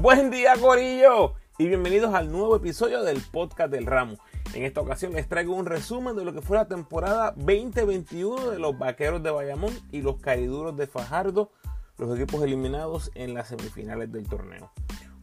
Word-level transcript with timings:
Buen 0.00 0.30
día, 0.30 0.54
Corillo, 0.58 1.34
y 1.58 1.68
bienvenidos 1.68 2.14
al 2.14 2.32
nuevo 2.32 2.56
episodio 2.56 3.02
del 3.02 3.20
podcast 3.20 3.70
del 3.70 3.84
Ramo. 3.84 4.16
En 4.54 4.64
esta 4.64 4.80
ocasión 4.80 5.12
les 5.12 5.28
traigo 5.28 5.54
un 5.54 5.66
resumen 5.66 6.16
de 6.16 6.24
lo 6.24 6.32
que 6.32 6.40
fue 6.40 6.56
la 6.56 6.66
temporada 6.66 7.34
2021 7.36 8.50
de 8.50 8.58
los 8.58 8.78
Vaqueros 8.78 9.22
de 9.22 9.30
Bayamón 9.30 9.78
y 9.92 10.00
los 10.00 10.16
Cariduros 10.16 10.74
de 10.78 10.86
Fajardo, 10.86 11.52
los 11.98 12.18
equipos 12.18 12.42
eliminados 12.42 13.10
en 13.14 13.34
las 13.34 13.48
semifinales 13.48 14.10
del 14.10 14.26
torneo. 14.26 14.72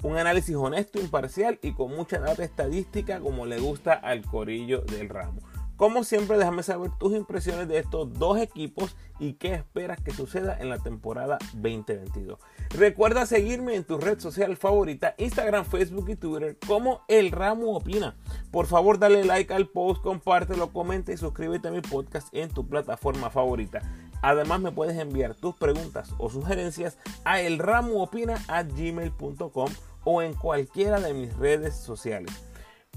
Un 0.04 0.16
análisis 0.16 0.55
honesto, 0.55 1.00
imparcial 1.00 1.57
y 1.64 1.73
con 1.73 1.96
mucha 1.96 2.20
data 2.20 2.44
estadística 2.44 3.20
como 3.20 3.48
le 3.48 3.59
gusta 3.59 3.94
al 3.94 4.21
Corillo 4.25 4.82
del 4.82 5.09
Ramo. 5.09 5.41
Como 5.78 6.04
siempre, 6.04 6.38
déjame 6.39 6.64
saber 6.64 6.89
tus 6.98 7.16
impresiones 7.16 7.68
de 7.68 7.78
estos 7.78 8.12
dos 8.14 8.39
equipos 8.39 8.96
y 9.20 9.34
qué 9.34 9.54
esperas 9.54 10.02
que 10.02 10.10
suceda 10.11 10.57
en 10.60 10.69
la 10.69 10.79
temporada 10.79 11.38
2022. 11.54 12.39
Recuerda 12.71 13.28
seguirme 13.28 13.75
en 13.75 13.83
tu 13.83 14.00
red 14.00 14.19
social 14.19 14.57
favorita, 14.57 15.14
Instagram, 15.19 15.66
Facebook 15.66 16.10
y 16.10 16.16
Twitter, 16.16 16.57
como 16.66 17.02
El 17.07 17.29
Ramo 17.32 17.75
Opina. 17.75 18.18
Por 18.50 18.66
favor, 18.66 18.97
dale 18.97 19.24
like 19.24 19.54
al 19.54 19.68
post, 19.68 20.02
compártelo, 20.02 20.74
comenta 20.74 21.14
y 21.14 21.18
suscríbete 21.18 21.68
a 21.68 21.71
mi 21.71 21.82
podcast 21.82 22.30
en 22.32 22.50
tu 22.50 22.68
plataforma 22.68 23.30
favorita. 23.30 23.83
Además, 24.24 24.60
me 24.60 24.71
puedes 24.71 24.97
enviar 24.97 25.36
tus 25.36 25.55
preguntas 25.55 26.10
o 26.18 26.32
sugerencias 26.32 26.97
a 27.24 27.39
elramoopina.gmail.com 27.39 29.69
o 30.05 30.21
en 30.24 30.33
cualquiera 30.33 31.00
de 31.00 31.14
mis 31.14 31.38
redes 31.38 31.75
sociales. 31.75 32.31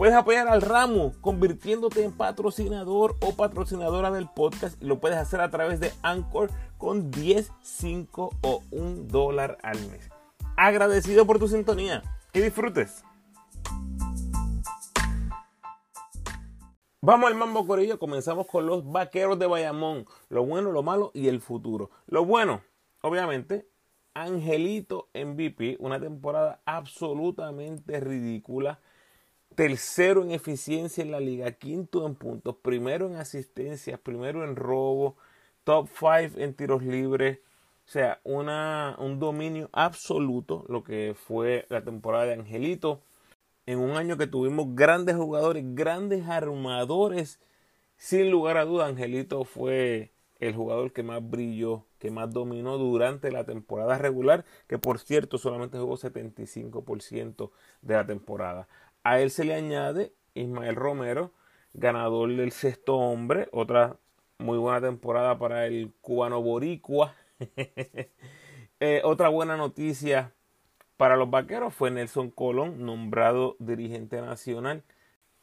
Puedes 0.01 0.15
apoyar 0.15 0.49
al 0.49 0.63
ramo 0.63 1.13
convirtiéndote 1.21 2.03
en 2.03 2.13
patrocinador 2.13 3.17
o 3.21 3.37
patrocinadora 3.37 4.11
del 4.11 4.31
podcast 4.31 4.83
y 4.83 4.87
lo 4.87 4.99
puedes 4.99 5.19
hacer 5.19 5.43
a 5.43 5.51
través 5.51 5.79
de 5.79 5.93
Anchor 6.01 6.51
con 6.79 7.11
10, 7.11 7.53
5 7.61 8.31
o 8.41 8.63
1 8.71 9.03
dólar 9.09 9.59
al 9.63 9.79
mes. 9.89 10.09
Agradecido 10.57 11.27
por 11.27 11.39
tu 11.39 11.49
sintonía. 11.49 12.03
Que 12.33 12.41
disfrutes. 12.41 13.05
Vamos 17.03 17.31
al 17.31 17.37
mambo 17.37 17.67
corillo, 17.67 17.99
comenzamos 17.99 18.47
con 18.47 18.65
los 18.65 18.91
vaqueros 18.91 19.39
de 19.39 19.49
Bayamón, 19.49 20.07
lo 20.31 20.47
bueno, 20.47 20.73
lo 20.73 20.83
malo 20.83 21.11
y 21.13 21.29
el 21.29 21.43
futuro. 21.43 21.91
Lo 22.07 22.25
bueno, 22.25 22.63
obviamente, 23.03 23.69
Angelito 24.15 25.11
MVP, 25.13 25.77
una 25.79 26.01
temporada 26.01 26.63
absolutamente 26.65 28.01
ridícula 28.01 28.79
tercero 29.61 30.23
en 30.23 30.31
eficiencia 30.31 31.05
en 31.05 31.11
la 31.11 31.21
liga, 31.21 31.53
quinto 31.53 32.07
en 32.07 32.15
puntos, 32.15 32.57
primero 32.63 33.07
en 33.07 33.17
asistencias, 33.17 34.01
primero 34.01 34.43
en 34.43 34.57
robo, 34.57 35.19
top 35.65 35.87
5 35.87 36.41
en 36.41 36.55
tiros 36.55 36.83
libres. 36.83 37.41
O 37.87 37.91
sea, 37.91 38.21
una, 38.25 38.97
un 38.99 39.19
dominio 39.19 39.69
absoluto, 39.75 40.65
lo 40.71 40.83
que 40.83 41.15
fue 41.15 41.67
la 41.69 41.85
temporada 41.85 42.25
de 42.25 42.33
Angelito. 42.33 43.03
En 43.67 43.81
un 43.81 43.99
año 43.99 44.17
que 44.17 44.27
tuvimos 44.27 44.75
grandes 44.75 45.17
jugadores, 45.17 45.63
grandes 45.75 46.27
armadores. 46.27 47.39
Sin 47.99 48.31
lugar 48.31 48.57
a 48.57 48.65
duda, 48.65 48.87
Angelito 48.87 49.45
fue 49.45 50.11
el 50.39 50.55
jugador 50.55 50.93
que 50.93 51.03
más 51.03 51.21
brilló, 51.29 51.85
que 51.99 52.11
más 52.11 52.33
dominó 52.33 52.79
durante 52.79 53.31
la 53.31 53.45
temporada 53.45 53.99
regular, 53.99 54.47
que 54.67 54.79
por 54.79 54.99
cierto 54.99 55.37
solamente 55.37 55.79
jugó 55.79 55.99
75% 55.99 57.51
de 57.83 57.95
la 57.95 58.07
temporada. 58.07 58.67
A 59.03 59.21
él 59.21 59.31
se 59.31 59.45
le 59.45 59.55
añade 59.55 60.13
Ismael 60.35 60.77
Romero, 60.77 61.33
ganador 61.73 62.35
del 62.35 62.53
sexto 62.53 62.97
hombre, 62.97 63.49
otra 63.53 63.97
muy 64.39 64.59
buena 64.59 64.81
temporada 64.81 65.39
para 65.39 65.67
el 65.67 65.93
cubano 66.01 66.43
boricua. 66.43 67.15
Eh, 68.83 69.03
otra 69.05 69.29
buena 69.29 69.59
noticia 69.59 70.33
para 70.97 71.17
los 71.17 71.29
vaqueros 71.29 71.75
fue 71.75 71.91
Nelson 71.91 72.31
Colón, 72.31 72.87
nombrado 72.87 73.57
dirigente 73.59 74.23
nacional, 74.23 74.85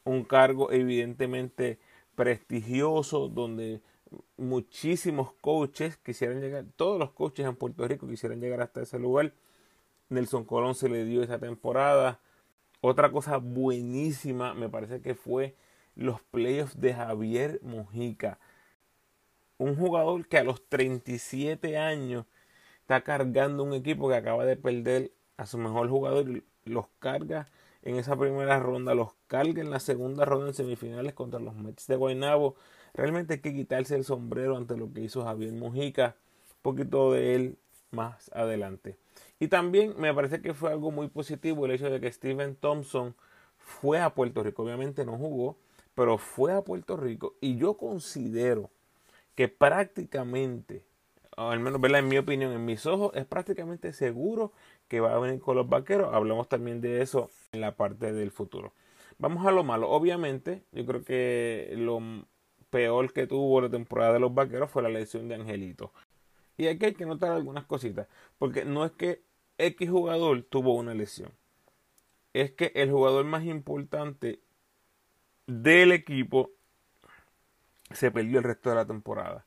un 0.04 0.24
cargo 0.24 0.72
evidentemente 0.72 1.78
prestigioso 2.16 3.28
donde 3.28 3.82
muchísimos 4.38 5.34
coaches 5.34 5.98
quisieran 5.98 6.42
llegar, 6.42 6.66
todos 6.76 6.98
los 6.98 7.12
coaches 7.12 7.46
en 7.46 7.56
Puerto 7.56 7.88
Rico 7.88 8.08
quisieran 8.08 8.42
llegar 8.42 8.62
hasta 8.62 8.82
ese 8.82 8.98
lugar. 8.98 9.34
Nelson 10.10 10.46
Colón 10.46 10.74
se 10.74 10.90
le 10.90 11.06
dio 11.06 11.22
esa 11.22 11.38
temporada. 11.38 12.20
Otra 12.82 13.12
cosa 13.12 13.38
buenísima 13.38 14.54
me 14.54 14.70
parece 14.70 15.02
que 15.02 15.16
fue 15.16 15.56
los 15.96 16.22
playoffs 16.22 16.80
de 16.80 16.94
Javier 16.94 17.60
Mojica. 17.64 18.40
Un 19.58 19.76
jugador 19.76 20.28
que 20.28 20.38
a 20.38 20.44
los 20.44 20.68
37 20.70 21.78
años 21.78 22.26
está 22.82 23.02
cargando 23.04 23.64
un 23.64 23.74
equipo 23.74 24.08
que 24.08 24.16
acaba 24.16 24.46
de 24.46 24.56
perder 24.56 25.12
a 25.38 25.46
su 25.48 25.58
mejor 25.58 25.90
jugador 25.90 26.44
los 26.66 26.88
carga 27.00 27.48
en 27.82 27.96
esa 27.96 28.16
primera 28.16 28.60
ronda, 28.60 28.94
los 28.94 29.14
carga 29.28 29.62
en 29.62 29.72
la 29.72 29.80
segunda 29.80 30.26
ronda 30.26 30.48
en 30.48 30.54
semifinales 30.54 31.14
contra 31.14 31.40
los 31.40 31.56
Mets 31.56 31.88
de 31.88 31.96
Guaynabo. 31.96 32.56
Realmente 32.94 33.36
hay 33.36 33.40
que 33.40 33.54
quitarse 33.54 33.96
el 33.96 34.04
sombrero 34.04 34.58
ante 34.58 34.78
lo 34.78 34.92
que 34.94 35.02
hizo 35.02 35.24
Javier 35.24 35.54
Mojica. 35.54 36.16
Un 36.50 36.62
poquito 36.62 37.14
de 37.14 37.36
él 37.36 37.58
más 37.92 38.32
adelante. 38.34 38.98
Y 39.40 39.48
también 39.48 39.94
me 39.98 40.14
parece 40.14 40.42
que 40.42 40.54
fue 40.54 40.72
algo 40.72 40.92
muy 40.92 41.08
positivo 41.08 41.66
el 41.66 41.72
hecho 41.72 41.90
de 41.90 42.00
que 42.00 42.12
Steven 42.12 42.56
Thompson 42.56 43.16
fue 43.58 44.00
a 44.00 44.14
Puerto 44.14 44.44
Rico. 44.44 44.64
Obviamente 44.64 45.06
no 45.06 45.18
jugó, 45.18 45.58
pero 45.94 46.18
fue 46.18 46.54
a 46.54 46.62
Puerto 46.62 46.98
Rico. 46.98 47.36
Y 47.42 47.58
yo 47.58 47.76
considero 47.76 48.70
que 49.36 49.48
prácticamente, 49.48 50.84
al 51.36 51.60
menos 51.60 51.82
en 51.84 52.08
mi 52.08 52.18
opinión, 52.18 52.52
en 52.52 52.66
mis 52.66 52.86
ojos, 52.86 53.12
es 53.16 53.26
prácticamente 53.26 53.94
seguro 53.94 54.52
que 54.88 55.00
va 55.00 55.14
a 55.14 55.20
venir 55.20 55.40
con 55.40 55.56
los 55.56 55.70
vaqueros. 55.70 56.14
Hablamos 56.14 56.50
también 56.50 56.82
de 56.82 57.02
eso 57.02 57.30
en 57.52 57.62
la 57.62 57.76
parte 57.76 58.14
del 58.14 58.32
futuro. 58.32 58.74
Vamos 59.20 59.46
a 59.46 59.52
lo 59.52 59.64
malo. 59.64 59.90
Obviamente, 59.90 60.64
yo 60.72 60.86
creo 60.86 61.04
que 61.04 61.74
lo 61.76 62.00
peor 62.70 63.14
que 63.14 63.28
tuvo 63.28 63.62
la 63.62 63.70
temporada 63.70 64.14
de 64.14 64.20
los 64.20 64.34
vaqueros 64.34 64.70
fue 64.70 64.84
la 64.84 64.90
lesión 64.90 65.28
de 65.28 65.36
Angelito. 65.36 65.92
Y 66.58 66.68
aquí 66.68 66.86
hay 66.88 66.94
que 66.94 67.06
notar 67.06 67.32
algunas 67.32 67.66
cositas, 67.66 68.08
porque 68.40 68.66
no 68.66 68.84
es 68.84 68.92
que 68.92 69.22
X 69.58 69.90
jugador 69.90 70.44
tuvo 70.44 70.76
una 70.76 70.94
lesión, 70.94 71.32
es 72.34 72.52
que 72.52 72.72
el 72.76 72.92
jugador 72.92 73.26
más 73.26 73.44
importante 73.46 74.42
del 75.46 75.92
equipo 75.92 76.52
se 77.92 78.12
perdió 78.12 78.40
el 78.40 78.44
resto 78.44 78.70
de 78.70 78.76
la 78.76 78.86
temporada. 78.86 79.46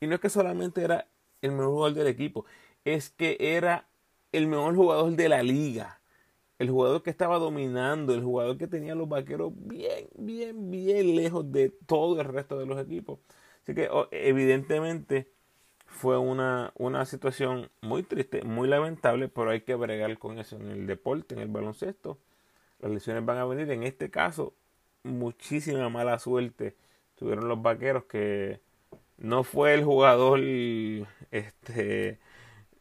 Y 0.00 0.06
no 0.06 0.14
es 0.14 0.20
que 0.20 0.30
solamente 0.30 0.82
era 0.82 1.08
el 1.42 1.52
mejor 1.52 1.68
jugador 1.72 1.94
del 1.94 2.06
equipo, 2.06 2.44
es 2.84 3.10
que 3.10 3.36
era 3.40 3.88
el 4.32 4.46
mejor 4.46 4.76
jugador 4.76 5.12
de 5.12 5.28
la 5.28 5.42
liga. 5.42 6.00
El 6.58 6.68
jugador 6.68 7.02
que 7.02 7.08
estaba 7.08 7.38
dominando, 7.38 8.12
el 8.12 8.22
jugador 8.22 8.58
que 8.58 8.66
tenía 8.66 8.94
los 8.94 9.08
vaqueros 9.08 9.52
bien, 9.56 10.08
bien, 10.14 10.70
bien 10.70 11.16
lejos 11.16 11.50
de 11.50 11.70
todo 11.70 12.20
el 12.20 12.28
resto 12.28 12.58
de 12.58 12.66
los 12.66 12.78
equipos. 12.78 13.18
Así 13.62 13.74
que 13.74 13.88
evidentemente 14.10 15.32
fue 15.90 16.18
una, 16.18 16.72
una 16.76 17.04
situación 17.04 17.70
muy 17.82 18.02
triste, 18.02 18.42
muy 18.42 18.68
lamentable, 18.68 19.28
pero 19.28 19.50
hay 19.50 19.62
que 19.62 19.74
bregar 19.74 20.18
con 20.18 20.38
eso 20.38 20.56
en 20.56 20.70
el 20.70 20.86
deporte, 20.86 21.34
en 21.34 21.40
el 21.42 21.48
baloncesto. 21.48 22.18
Las 22.80 22.92
lesiones 22.92 23.24
van 23.26 23.38
a 23.38 23.44
venir. 23.44 23.70
En 23.70 23.82
este 23.82 24.10
caso, 24.10 24.54
muchísima 25.02 25.88
mala 25.90 26.18
suerte 26.18 26.76
tuvieron 27.16 27.48
los 27.48 27.60
vaqueros 27.60 28.04
que 28.04 28.60
no 29.18 29.44
fue 29.44 29.74
el 29.74 29.84
jugador 29.84 30.40
este 31.30 32.18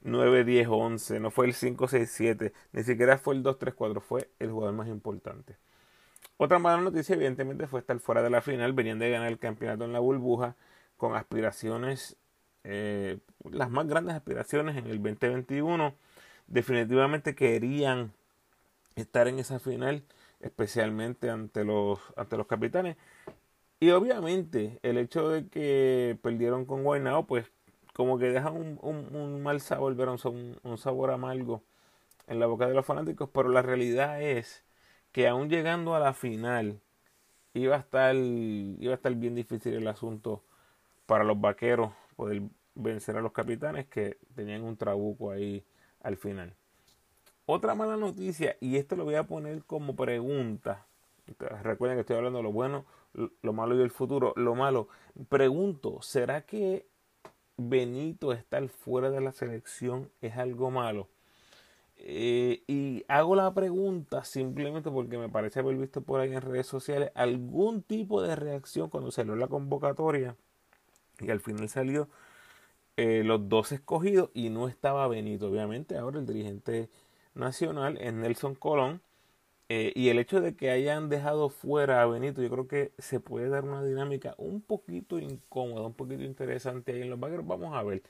9, 0.02 0.44
10, 0.46 0.68
11, 0.70 1.20
no 1.20 1.32
fue 1.32 1.48
el 1.48 1.54
5, 1.54 1.88
6, 1.88 2.10
7, 2.12 2.54
ni 2.72 2.84
siquiera 2.84 3.18
fue 3.18 3.36
el 3.36 3.44
2, 3.44 3.60
3, 3.60 3.74
4, 3.74 4.02
fue 4.02 4.30
el 4.40 4.52
jugador 4.52 4.76
más 4.76 4.88
importante. 4.88 5.58
Otra 6.38 6.60
mala 6.60 6.82
noticia, 6.82 7.16
evidentemente, 7.16 7.68
fue 7.68 7.82
estar 7.82 8.00
fuera 8.00 8.22
de 8.22 8.30
la 8.30 8.42
final. 8.42 8.72
Venían 8.74 9.00
de 9.00 9.10
ganar 9.12 9.28
el 9.28 9.40
campeonato 9.40 9.84
en 9.84 9.92
la 9.94 10.00
burbuja 10.00 10.56
con 10.96 11.16
aspiraciones 11.16 12.18
eh, 12.64 13.20
las 13.52 13.70
más 13.70 13.88
grandes 13.88 14.16
aspiraciones 14.16 14.78
en 14.78 14.88
el 14.88 15.02
2021. 15.02 15.94
Definitivamente 16.48 17.36
querían 17.36 18.14
estar 18.96 19.28
en 19.28 19.40
esa 19.40 19.60
final, 19.60 20.04
especialmente 20.42 21.30
ante 21.30 21.64
los, 21.64 22.00
ante 22.16 22.38
los 22.38 22.48
capitanes. 22.48 22.98
Y 23.80 23.92
obviamente 23.92 24.80
el 24.84 24.98
hecho 24.98 25.30
de 25.30 25.48
que 25.48 26.18
perdieron 26.22 26.66
con 26.66 26.84
Guaynao, 26.84 27.26
pues 27.28 27.46
como 27.94 28.18
que 28.18 28.30
deja 28.30 28.52
un, 28.52 28.80
un, 28.82 29.42
mal 29.44 29.62
sabor, 29.62 29.94
un, 29.94 30.60
un 30.64 30.78
sabor 30.78 31.12
amargo 31.12 31.64
en 32.28 32.40
la 32.40 32.46
boca 32.46 32.68
de 32.68 32.74
los 32.74 32.86
fanáticos, 32.86 33.30
pero 33.34 33.50
la 33.50 33.62
realidad 33.62 34.22
es 34.22 34.64
que 35.12 35.28
aún 35.28 35.50
llegando 35.50 35.96
a 35.96 36.00
la 36.00 36.14
final 36.14 36.80
iba 37.54 37.76
a 37.76 37.80
estar, 37.80 38.16
iba 38.16 38.94
a 38.94 38.96
estar 38.96 39.14
bien 39.16 39.36
difícil 39.36 39.74
el 39.74 39.88
asunto 39.88 40.44
para 41.06 41.24
los 41.24 41.40
vaqueros 41.42 41.92
poder 42.20 42.42
vencer 42.76 43.16
a 43.16 43.22
los 43.22 43.32
capitanes 43.32 43.88
que 43.88 44.18
tenían 44.36 44.64
un 44.64 44.76
trabuco 44.76 45.32
ahí 45.32 45.64
al 46.02 46.18
final. 46.18 46.54
Otra 47.46 47.76
mala 47.76 47.96
noticia, 47.96 48.58
y 48.60 48.76
esto 48.76 48.98
lo 48.98 49.06
voy 49.06 49.16
a 49.16 49.26
poner 49.26 49.64
como 49.64 49.96
pregunta. 49.96 50.86
Recuerden 51.64 51.96
que 51.96 52.02
estoy 52.02 52.18
hablando 52.18 52.40
de 52.40 52.44
lo 52.44 52.52
bueno, 52.52 52.86
lo 53.14 53.54
malo 53.54 53.74
y 53.78 53.82
el 53.82 53.90
futuro. 53.90 54.34
Lo 54.36 54.54
malo, 54.54 54.90
pregunto, 55.30 56.02
¿será 56.02 56.42
que 56.42 56.86
Benito 57.56 58.34
estar 58.34 58.68
fuera 58.68 59.10
de 59.10 59.22
la 59.22 59.32
selección 59.32 60.12
es 60.20 60.36
algo 60.36 60.72
malo? 60.72 61.08
Eh, 61.96 62.64
y 62.68 63.06
hago 63.08 63.34
la 63.38 63.54
pregunta 63.54 64.26
simplemente 64.26 64.92
porque 64.92 65.18
me 65.18 65.30
parece 65.30 65.62
haber 65.62 65.78
visto 65.78 66.02
por 66.02 66.20
ahí 66.20 66.34
en 66.34 66.42
redes 66.42 66.68
sociales 66.68 67.12
algún 67.16 67.82
tipo 67.82 68.22
de 68.22 68.36
reacción 68.36 68.90
cuando 68.90 69.10
salió 69.10 69.38
la 69.38 69.48
convocatoria 69.48 70.36
y 71.22 71.30
al 71.32 71.40
final 71.40 71.70
salió 71.70 72.10
eh, 73.02 73.24
los 73.24 73.48
dos 73.48 73.72
escogidos 73.72 74.30
y 74.34 74.50
no 74.50 74.68
estaba 74.68 75.08
Benito. 75.08 75.48
Obviamente 75.48 75.98
ahora 75.98 76.20
el 76.20 76.26
dirigente 76.26 76.90
nacional 77.34 77.98
es 78.02 78.14
Nelson 78.14 78.56
Colón 78.56 79.02
eh, 79.70 79.94
y 79.96 80.10
el 80.10 80.20
hecho 80.20 80.42
de 80.42 80.56
que 80.56 80.72
hayan 80.72 81.10
dejado 81.10 81.50
fuera 81.50 82.02
a 82.02 82.08
Benito 82.08 82.42
yo 82.42 82.50
creo 82.50 82.68
que 82.68 82.92
se 82.98 83.20
puede 83.22 83.50
dar 83.50 83.64
una 83.64 83.84
dinámica 83.84 84.36
un 84.38 84.62
poquito 84.62 85.20
incómoda, 85.20 85.88
un 85.88 85.94
poquito 85.94 86.24
interesante 86.24 86.94
ahí 86.94 87.02
en 87.04 87.10
los 87.10 87.20
vaqueros. 87.20 87.48
Vamos 87.48 87.76
a 87.76 87.84
ver. 87.84 88.04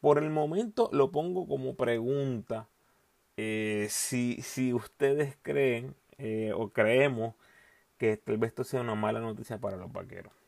Por 0.00 0.18
el 0.18 0.30
momento 0.30 0.90
lo 0.92 1.10
pongo 1.12 1.48
como 1.48 1.76
pregunta 1.76 2.68
eh, 3.36 3.88
si, 3.90 4.42
si, 4.42 4.74
ustedes 4.74 5.36
creen 5.42 5.94
o 6.56 6.70
creemos 6.70 7.34
que 7.98 8.16
tal 8.16 8.38
vez 8.38 8.50
esto 8.50 8.64
sea 8.64 8.82
una 8.82 8.94
mala 8.94 9.20
noticia 9.20 9.58
para 9.58 9.76
los 9.76 9.92
vaqueros. 9.92 10.43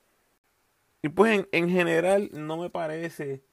Y 1.07 1.09
pues 1.09 1.47
en, 1.53 1.71
general 1.71 2.31
no 2.33 2.57
me 2.57 2.69
parece 2.69 3.45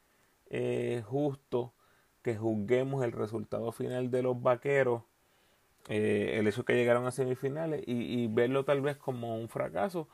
eh, 0.50 1.04
justo 1.06 1.76
que 2.24 2.36
juzguemos 2.36 3.04
el 3.04 3.12
resultado 3.12 3.72
final 3.72 4.10
de 4.10 4.24
los 4.24 4.42
vaqueros, 4.42 5.04
el 5.88 6.48
hecho 6.48 6.66
que 6.66 6.74
llegaron 6.74 7.06
a 7.06 7.12
semifinales 7.12 7.84
y, 7.86 8.24
y, 8.24 8.26
verlo 8.26 8.66
tal 8.66 8.82
vez 8.82 8.98
como 8.98 9.38
un 9.38 9.50
fracaso. 9.50 10.10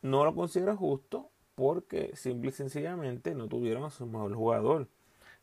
No 0.00 0.24
lo 0.24 0.32
considero 0.32 0.76
justo 0.76 1.32
porque 1.56 2.12
simple 2.14 2.50
y 2.50 2.52
sencillamente 2.52 3.34
no 3.34 3.48
tuvieron 3.48 3.82
a 3.82 3.90
su 3.90 4.06
mejor 4.06 4.32
jugador. 4.36 4.86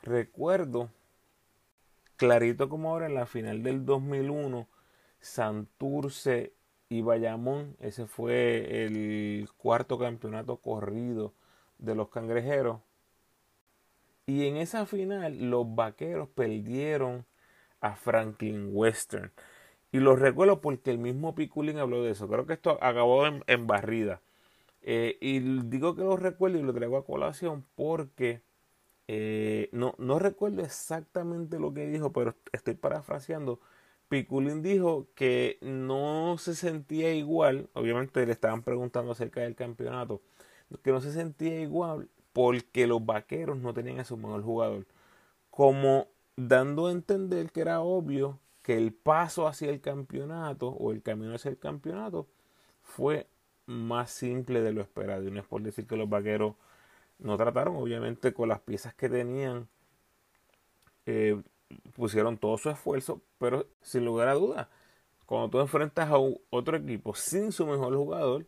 Recuerdo 0.03 0.91
clarito 2.15 2.69
como 2.69 2.91
ahora 2.91 3.07
en 3.07 3.15
la 3.15 3.25
final 3.25 3.63
del 3.63 3.85
2001, 3.85 4.65
Santurce 5.19 6.53
y 6.89 7.01
Bayamón, 7.01 7.75
ese 7.79 8.07
fue 8.07 8.85
el 8.85 9.49
cuarto 9.57 9.97
campeonato 9.99 10.57
corrido 10.57 11.33
de 11.79 11.95
los 11.95 12.09
cangrejeros. 12.09 12.79
Y 14.25 14.47
en 14.47 14.57
esa 14.57 14.85
final 14.85 15.49
los 15.49 15.73
vaqueros 15.75 16.29
perdieron 16.29 17.25
a 17.81 17.95
Franklin 17.95 18.69
Western. 18.73 19.31
Y 19.91 19.99
lo 19.99 20.15
recuerdo 20.15 20.61
porque 20.61 20.91
el 20.91 20.97
mismo 20.97 21.35
Piculín 21.35 21.77
habló 21.77 22.03
de 22.03 22.11
eso. 22.11 22.27
Creo 22.27 22.45
que 22.45 22.53
esto 22.53 22.77
acabó 22.81 23.25
en, 23.25 23.67
barrida. 23.67 24.21
Eh, 24.81 25.17
y 25.21 25.39
digo 25.39 25.95
que 25.95 26.03
lo 26.03 26.17
recuerdo 26.17 26.57
y 26.59 26.63
lo 26.63 26.73
traigo 26.73 26.97
a 26.97 27.05
colación 27.05 27.65
porque 27.75 28.41
eh, 29.07 29.69
no, 29.71 29.95
no 29.97 30.19
recuerdo 30.19 30.61
exactamente 30.63 31.59
lo 31.59 31.73
que 31.73 31.87
dijo, 31.87 32.11
pero 32.13 32.35
estoy 32.51 32.75
parafraseando. 32.75 33.59
Piculín 34.09 34.61
dijo 34.61 35.07
que 35.15 35.57
no 35.61 36.37
se 36.37 36.55
sentía 36.55 37.13
igual, 37.13 37.69
obviamente 37.73 38.25
le 38.25 38.31
estaban 38.31 38.63
preguntando 38.63 39.11
acerca 39.11 39.41
del 39.41 39.55
campeonato, 39.55 40.21
que 40.83 40.91
no 40.91 41.01
se 41.01 41.11
sentía 41.11 41.61
igual 41.61 42.09
porque 42.33 42.87
los 42.87 43.05
vaqueros 43.05 43.57
no 43.57 43.73
tenían 43.73 43.99
a 43.99 44.05
su 44.05 44.17
mejor 44.17 44.43
jugador, 44.43 44.85
como 45.49 46.07
dando 46.35 46.87
a 46.87 46.91
entender 46.91 47.51
que 47.51 47.61
era 47.61 47.81
obvio 47.81 48.39
que 48.61 48.77
el 48.77 48.93
paso 48.93 49.47
hacia 49.47 49.69
el 49.69 49.81
campeonato 49.81 50.69
o 50.69 50.91
el 50.91 51.01
camino 51.01 51.33
hacia 51.33 51.49
el 51.49 51.57
campeonato 51.57 52.27
fue 52.81 53.27
más 53.65 54.11
simple 54.11 54.61
de 54.61 54.73
lo 54.73 54.81
esperado. 54.81 55.27
Y 55.27 55.31
no 55.31 55.39
es 55.39 55.45
por 55.45 55.61
decir 55.61 55.87
que 55.87 55.95
los 55.97 56.09
vaqueros 56.09 56.55
no 57.19 57.37
trataron, 57.37 57.75
obviamente, 57.75 58.33
con 58.33 58.49
las 58.49 58.59
piezas 58.59 58.93
que 58.93 59.09
tenían, 59.09 59.67
eh, 61.05 61.41
pusieron 61.93 62.37
todo 62.37 62.57
su 62.57 62.69
esfuerzo, 62.69 63.21
pero 63.37 63.65
sin 63.81 64.05
lugar 64.05 64.27
a 64.27 64.33
dudas, 64.33 64.67
cuando 65.25 65.49
tú 65.49 65.59
enfrentas 65.59 66.09
a 66.09 66.17
otro 66.49 66.77
equipo 66.77 67.13
sin 67.15 67.51
su 67.51 67.65
mejor 67.65 67.95
jugador, 67.95 68.45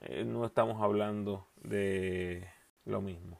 eh, 0.00 0.24
no 0.24 0.44
estamos 0.46 0.80
hablando 0.82 1.46
de 1.62 2.48
lo 2.84 3.00
mismo. 3.00 3.38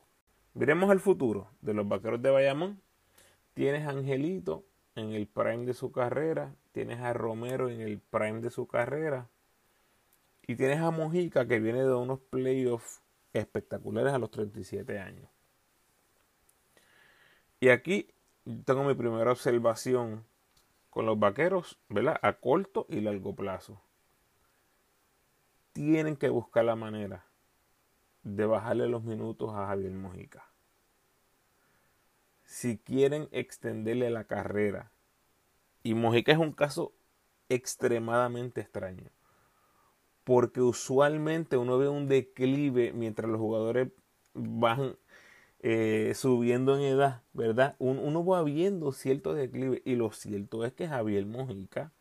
Veremos 0.55 0.93
el 0.93 1.01
futuro 1.01 1.49
de 1.63 1.75
los 1.75 1.89
vaqueros 1.89 2.21
de 2.21 2.31
Bayamón. 2.31 2.81
Tienes 3.55 3.87
a 3.87 3.91
Angelito 3.91 4.65
en 4.95 5.13
el 5.13 5.27
prime 5.27 5.65
de 5.65 5.75
su 5.75 5.91
carrera, 5.91 6.55
tienes 6.73 7.01
a 7.01 7.13
Romero 7.13 7.71
en 7.71 7.81
el 7.81 7.99
prime 7.99 8.41
de 8.41 8.51
su 8.51 8.67
carrera, 8.67 9.29
y 10.47 10.57
tienes 10.57 10.81
a 10.81 10.91
Mojica 10.91 11.47
que 11.47 11.61
viene 11.61 11.83
de 11.83 11.95
unos 11.95 12.21
playoffs 12.21 13.01
espectaculares 13.33 14.13
a 14.13 14.19
los 14.19 14.31
37 14.31 14.99
años. 14.99 15.29
Y 17.61 17.69
aquí 17.69 18.12
tengo 18.65 18.85
mi 18.85 18.95
primera 18.95 19.33
observación 19.33 20.25
con 20.91 21.07
los 21.07 21.19
vaqueros, 21.19 21.79
¿verdad? 21.89 22.19
A 22.23 22.35
corto 22.35 22.87
y 22.89 23.01
largo 23.01 23.35
plazo. 23.35 23.81
Tienen 25.73 26.17
que 26.17 26.29
buscar 26.29 26.65
la 26.65 26.77
manera 26.77 27.25
de 28.23 28.47
bajarle 28.47 28.89
los 28.89 29.03
minutos 29.03 29.51
a 29.55 29.67
Javier 29.67 29.93
Mojica. 29.93 30.45
Si 32.45 32.79
quieren 32.79 33.29
extenderle 33.33 34.11
la 34.11 34.25
carrera, 34.25 34.91
y 35.83 35.95
Mojica 35.95 36.33
es 36.33 36.39
un 36.39 36.53
caso 36.53 36.93
extremadamente 37.49 38.61
extraño 38.61 39.11
porque 40.25 40.61
usualmente 40.61 41.57
uno 41.57 41.79
ve 41.79 41.89
un 41.89 42.09
declive 42.09 42.93
mientras 42.93 43.31
los 43.31 43.41
jugadores 43.41 43.89
van 44.35 44.97
eh, 45.63 46.13
subiendo 46.15 46.77
en 46.77 46.83
edad, 46.83 47.23
¿verdad? 47.33 47.77
uno 47.79 48.25
va 48.25 48.43
viendo 48.43 48.93
cierto 48.93 49.35
declive 49.35 49.83
y 49.85 49.95
lo 49.97 50.13
cierto 50.13 50.65
es 50.65 50.73
que 50.73 50.89
Javier 50.89 51.27
Mojica 51.27 51.93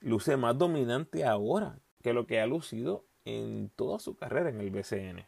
luce 0.00 0.36
más 0.36 0.56
dominante 0.58 1.24
ahora 1.24 1.78
que 2.02 2.12
lo 2.12 2.26
que 2.26 2.40
ha 2.40 2.46
lucido 2.46 3.04
en 3.24 3.70
toda 3.76 3.98
su 3.98 4.16
carrera 4.16 4.50
en 4.50 4.60
el 4.60 4.70
BCN. 4.70 5.26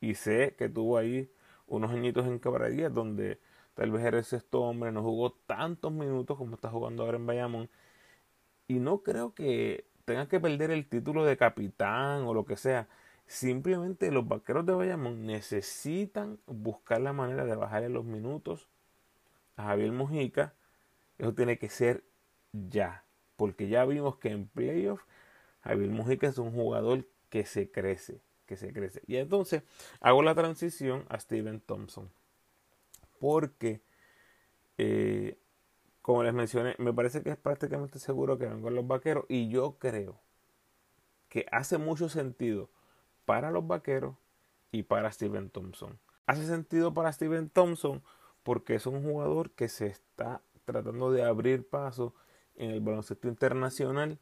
Y 0.00 0.14
sé 0.14 0.54
que 0.56 0.68
tuvo 0.68 0.98
ahí 0.98 1.30
unos 1.66 1.90
añitos 1.90 2.26
en 2.26 2.38
Cabradía 2.38 2.90
donde 2.90 3.40
tal 3.74 3.90
vez 3.90 4.04
era 4.04 4.18
el 4.18 4.24
sexto 4.24 4.62
hombre, 4.62 4.92
no 4.92 5.02
jugó 5.02 5.32
tantos 5.46 5.92
minutos 5.92 6.38
como 6.38 6.54
está 6.54 6.70
jugando 6.70 7.04
ahora 7.04 7.18
en 7.18 7.26
Bayamón. 7.26 7.70
Y 8.68 8.80
no 8.80 9.02
creo 9.02 9.34
que 9.34 9.86
tenga 10.04 10.28
que 10.28 10.40
perder 10.40 10.70
el 10.70 10.88
título 10.88 11.24
de 11.24 11.36
capitán 11.36 12.22
o 12.24 12.34
lo 12.34 12.44
que 12.44 12.56
sea. 12.56 12.88
Simplemente 13.28 14.10
los 14.10 14.26
vaqueros 14.26 14.66
de 14.66 14.72
Bayamón 14.72 15.26
necesitan 15.26 16.40
buscar 16.46 17.00
la 17.00 17.12
manera 17.12 17.44
de 17.44 17.54
bajarle 17.54 17.90
los 17.90 18.04
minutos 18.04 18.66
a 19.56 19.64
Javier 19.64 19.92
Mojica. 19.92 20.54
Eso 21.18 21.34
tiene 21.34 21.58
que 21.58 21.68
ser 21.68 22.02
ya. 22.52 23.04
Porque 23.36 23.68
ya 23.68 23.84
vimos 23.84 24.16
que 24.16 24.30
en 24.30 24.48
playoff 24.48 25.02
Javier 25.60 25.90
Mojica 25.90 26.26
es 26.26 26.38
un 26.38 26.52
jugador 26.52 27.06
que 27.28 27.44
se 27.44 27.70
crece. 27.70 28.20
Que 28.46 28.56
se 28.56 28.72
crece. 28.72 29.02
Y 29.06 29.16
entonces 29.16 29.62
hago 30.00 30.22
la 30.22 30.34
transición 30.34 31.04
a 31.10 31.20
Steven 31.20 31.60
Thompson. 31.60 32.10
Porque 33.20 33.82
eh, 34.78 35.36
como 36.00 36.22
les 36.22 36.32
mencioné, 36.32 36.74
me 36.78 36.94
parece 36.94 37.22
que 37.22 37.28
es 37.28 37.36
prácticamente 37.36 37.98
seguro 37.98 38.38
que 38.38 38.46
vengan 38.46 38.74
los 38.74 38.86
vaqueros 38.86 39.26
y 39.28 39.50
yo 39.50 39.76
creo 39.78 40.18
que 41.28 41.44
hace 41.52 41.76
mucho 41.76 42.08
sentido 42.08 42.70
para 43.28 43.50
los 43.50 43.66
vaqueros 43.66 44.16
y 44.72 44.84
para 44.84 45.12
Steven 45.12 45.50
Thompson. 45.50 45.98
Hace 46.26 46.46
sentido 46.46 46.94
para 46.94 47.12
Steven 47.12 47.50
Thompson 47.50 48.02
porque 48.42 48.74
es 48.74 48.86
un 48.86 49.02
jugador 49.02 49.50
que 49.50 49.68
se 49.68 49.86
está 49.86 50.40
tratando 50.64 51.12
de 51.12 51.24
abrir 51.24 51.68
paso 51.68 52.14
en 52.56 52.70
el 52.70 52.80
baloncesto 52.80 53.28
internacional. 53.28 54.18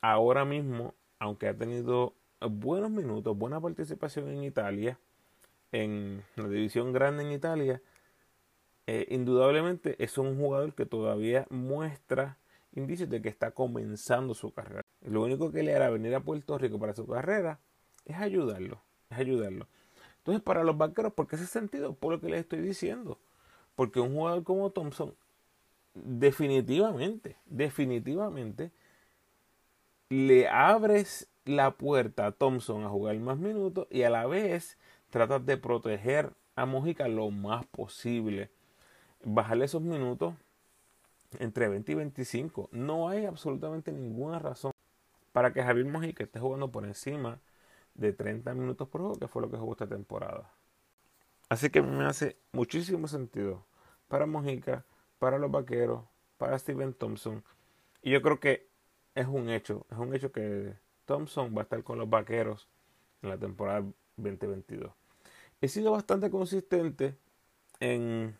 Ahora 0.00 0.44
mismo, 0.44 0.94
aunque 1.20 1.46
ha 1.46 1.56
tenido 1.56 2.14
buenos 2.40 2.90
minutos, 2.90 3.38
buena 3.38 3.60
participación 3.60 4.28
en 4.28 4.42
Italia, 4.42 4.98
en 5.70 6.24
la 6.34 6.48
división 6.48 6.92
grande 6.92 7.22
en 7.22 7.30
Italia, 7.30 7.80
eh, 8.88 9.06
indudablemente 9.10 9.94
es 10.02 10.18
un 10.18 10.36
jugador 10.36 10.74
que 10.74 10.86
todavía 10.86 11.46
muestra 11.50 12.36
indicios 12.72 13.08
de 13.08 13.22
que 13.22 13.28
está 13.28 13.52
comenzando 13.52 14.34
su 14.34 14.52
carrera. 14.52 14.82
Lo 15.02 15.22
único 15.22 15.52
que 15.52 15.62
le 15.62 15.76
hará 15.76 15.88
venir 15.88 16.16
a 16.16 16.20
Puerto 16.24 16.58
Rico 16.58 16.80
para 16.80 16.94
su 16.94 17.06
carrera 17.06 17.60
es 18.10 18.18
ayudarlo, 18.18 18.80
es 19.10 19.18
ayudarlo. 19.18 19.66
Entonces, 20.18 20.42
para 20.42 20.64
los 20.64 20.76
vaqueros, 20.76 21.12
¿por 21.12 21.26
qué 21.26 21.36
ese 21.36 21.46
sentido? 21.46 21.94
Por 21.94 22.12
lo 22.12 22.20
que 22.20 22.28
les 22.28 22.40
estoy 22.40 22.60
diciendo. 22.60 23.18
Porque 23.74 24.00
un 24.00 24.14
jugador 24.14 24.44
como 24.44 24.70
Thompson, 24.70 25.14
definitivamente, 25.94 27.36
definitivamente, 27.46 28.70
le 30.10 30.48
abres 30.48 31.28
la 31.44 31.72
puerta 31.72 32.26
a 32.26 32.32
Thompson 32.32 32.84
a 32.84 32.88
jugar 32.88 33.16
más 33.18 33.38
minutos 33.38 33.86
y 33.90 34.02
a 34.02 34.10
la 34.10 34.26
vez 34.26 34.76
tratas 35.08 35.44
de 35.46 35.56
proteger 35.56 36.32
a 36.56 36.66
Mojica 36.66 37.08
lo 37.08 37.30
más 37.30 37.64
posible 37.66 38.50
bajarle 39.24 39.64
esos 39.64 39.82
minutos 39.82 40.34
entre 41.38 41.68
20 41.68 41.92
y 41.92 41.94
25. 41.94 42.68
No 42.72 43.08
hay 43.08 43.24
absolutamente 43.24 43.92
ninguna 43.92 44.38
razón 44.38 44.72
para 45.32 45.52
que 45.52 45.62
Javier 45.62 45.86
Mojica 45.86 46.24
esté 46.24 46.40
jugando 46.40 46.70
por 46.70 46.84
encima 46.84 47.40
de 47.94 48.12
30 48.12 48.54
minutos 48.54 48.88
por 48.88 49.00
juego, 49.00 49.18
que 49.18 49.28
fue 49.28 49.42
lo 49.42 49.50
que 49.50 49.56
jugó 49.56 49.72
esta 49.72 49.86
temporada. 49.86 50.52
Así 51.48 51.70
que 51.70 51.82
me 51.82 52.04
hace 52.04 52.36
muchísimo 52.52 53.08
sentido 53.08 53.66
para 54.08 54.26
Mojica, 54.26 54.84
para 55.18 55.38
los 55.38 55.50
vaqueros 55.50 56.04
para 56.40 56.58
Steven 56.58 56.94
Thompson. 56.94 57.44
Y 58.02 58.12
yo 58.12 58.22
creo 58.22 58.40
que 58.40 58.66
es 59.14 59.26
un 59.26 59.50
hecho, 59.50 59.86
es 59.90 59.98
un 59.98 60.14
hecho 60.14 60.32
que 60.32 60.74
Thompson 61.04 61.54
va 61.54 61.60
a 61.60 61.62
estar 61.64 61.84
con 61.84 61.98
los 61.98 62.08
vaqueros 62.08 62.66
en 63.20 63.28
la 63.28 63.36
temporada 63.36 63.84
2022. 64.16 64.90
He 65.60 65.68
sido 65.68 65.92
bastante 65.92 66.30
consistente 66.30 67.18
en 67.78 68.38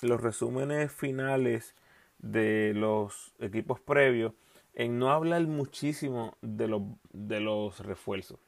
los 0.00 0.20
resúmenes 0.20 0.92
finales 0.92 1.74
de 2.18 2.72
los 2.74 3.34
equipos 3.40 3.80
previos 3.80 4.32
en 4.74 4.98
no 5.00 5.10
hablar 5.10 5.44
muchísimo 5.48 6.36
de, 6.40 6.68
los, 6.68 6.82
de 7.12 7.40
los 7.40 7.80
refuerzos. 7.80 8.38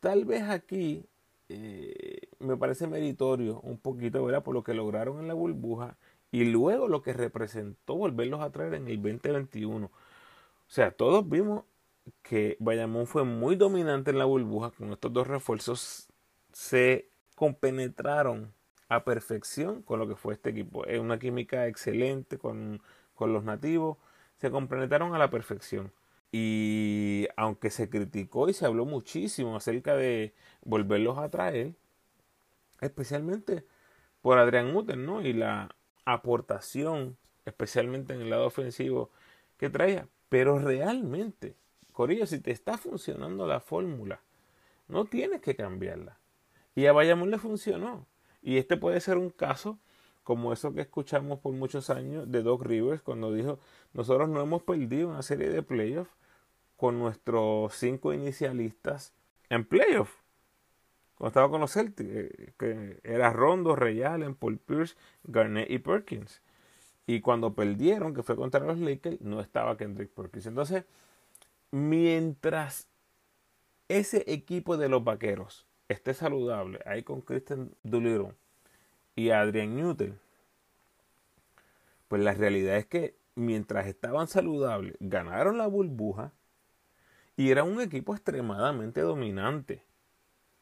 Tal 0.00 0.24
vez 0.24 0.42
aquí 0.42 1.06
eh, 1.48 2.28
me 2.38 2.56
parece 2.56 2.86
meritorio 2.86 3.60
un 3.60 3.78
poquito, 3.78 4.24
¿verdad? 4.24 4.42
Por 4.42 4.54
lo 4.54 4.64
que 4.64 4.74
lograron 4.74 5.20
en 5.20 5.28
la 5.28 5.34
burbuja 5.34 5.96
y 6.30 6.44
luego 6.44 6.88
lo 6.88 7.02
que 7.02 7.12
representó 7.12 7.96
volverlos 7.96 8.40
a 8.40 8.50
traer 8.50 8.74
en 8.74 8.88
el 8.88 8.96
2021. 9.02 9.86
O 9.86 9.92
sea, 10.68 10.90
todos 10.92 11.28
vimos 11.28 11.64
que 12.22 12.56
Bayamón 12.60 13.06
fue 13.06 13.24
muy 13.24 13.56
dominante 13.56 14.10
en 14.10 14.18
la 14.18 14.24
burbuja 14.24 14.70
con 14.70 14.92
estos 14.92 15.12
dos 15.12 15.26
refuerzos. 15.26 16.08
Se 16.52 17.08
compenetraron 17.34 18.52
a 18.88 19.04
perfección 19.04 19.82
con 19.82 19.98
lo 20.00 20.08
que 20.08 20.16
fue 20.16 20.34
este 20.34 20.50
equipo. 20.50 20.84
Es 20.86 21.00
una 21.00 21.18
química 21.18 21.66
excelente 21.66 22.38
con, 22.38 22.82
con 23.14 23.32
los 23.32 23.44
nativos. 23.44 23.98
Se 24.38 24.50
compenetraron 24.50 25.14
a 25.14 25.18
la 25.18 25.30
perfección. 25.30 25.92
Y 26.32 27.26
aunque 27.36 27.70
se 27.70 27.90
criticó 27.90 28.48
y 28.48 28.52
se 28.52 28.66
habló 28.66 28.84
muchísimo 28.84 29.56
acerca 29.56 29.96
de 29.96 30.32
volverlos 30.62 31.18
a 31.18 31.28
traer, 31.28 31.74
especialmente 32.80 33.64
por 34.22 34.38
Adrián 34.38 34.74
Uten, 34.74 35.04
¿no? 35.04 35.22
Y 35.22 35.32
la 35.32 35.74
aportación, 36.04 37.16
especialmente 37.44 38.14
en 38.14 38.22
el 38.22 38.30
lado 38.30 38.46
ofensivo, 38.46 39.10
que 39.56 39.70
traía. 39.70 40.08
Pero 40.28 40.58
realmente, 40.58 41.56
Corillo, 41.92 42.26
si 42.26 42.38
te 42.38 42.52
está 42.52 42.78
funcionando 42.78 43.46
la 43.46 43.60
fórmula, 43.60 44.20
no 44.88 45.04
tienes 45.06 45.40
que 45.40 45.56
cambiarla. 45.56 46.18
Y 46.74 46.86
a 46.86 46.92
Bayamón 46.92 47.30
le 47.30 47.38
funcionó. 47.38 48.06
Y 48.42 48.58
este 48.58 48.76
puede 48.76 49.00
ser 49.00 49.18
un 49.18 49.30
caso 49.30 49.78
como 50.22 50.52
eso 50.52 50.72
que 50.72 50.82
escuchamos 50.82 51.40
por 51.40 51.52
muchos 51.52 51.90
años 51.90 52.30
de 52.30 52.42
Doc 52.42 52.62
Rivers 52.62 53.02
cuando 53.02 53.32
dijo, 53.32 53.58
nosotros 53.92 54.28
no 54.28 54.40
hemos 54.40 54.62
perdido 54.62 55.08
una 55.08 55.22
serie 55.22 55.48
de 55.48 55.62
playoffs 55.62 56.10
con 56.80 56.98
nuestros 56.98 57.74
cinco 57.74 58.14
inicialistas 58.14 59.12
en 59.50 59.66
playoffs. 59.66 60.16
Cuando 61.14 61.28
estaba 61.28 61.50
con 61.50 61.60
los 61.60 61.74
Celtics, 61.74 62.08
eh, 62.10 62.54
que 62.58 63.00
era 63.04 63.34
Rondo, 63.34 63.76
Ray 63.76 64.02
Allen, 64.02 64.34
Paul 64.34 64.56
Pierce, 64.56 64.96
Garnett 65.24 65.70
y 65.70 65.78
Perkins. 65.78 66.40
Y 67.06 67.20
cuando 67.20 67.52
perdieron, 67.52 68.14
que 68.14 68.22
fue 68.22 68.34
contra 68.34 68.64
los 68.64 68.78
Lakers, 68.78 69.20
no 69.20 69.42
estaba 69.42 69.76
Kendrick 69.76 70.08
Perkins. 70.08 70.46
Entonces, 70.46 70.84
mientras 71.70 72.88
ese 73.88 74.24
equipo 74.32 74.78
de 74.78 74.88
los 74.88 75.04
vaqueros 75.04 75.66
esté 75.86 76.14
saludable, 76.14 76.80
ahí 76.86 77.02
con 77.02 77.20
Christian 77.20 77.74
Doolittle 77.82 78.32
y 79.16 79.28
Adrian 79.28 79.76
Newton, 79.76 80.18
pues 82.08 82.22
la 82.22 82.32
realidad 82.32 82.78
es 82.78 82.86
que 82.86 83.16
mientras 83.34 83.86
estaban 83.86 84.28
saludables, 84.28 84.96
ganaron 84.98 85.58
la 85.58 85.66
burbuja 85.66 86.32
y 87.40 87.50
era 87.50 87.64
un 87.64 87.80
equipo 87.80 88.12
extremadamente 88.14 89.00
dominante 89.00 89.82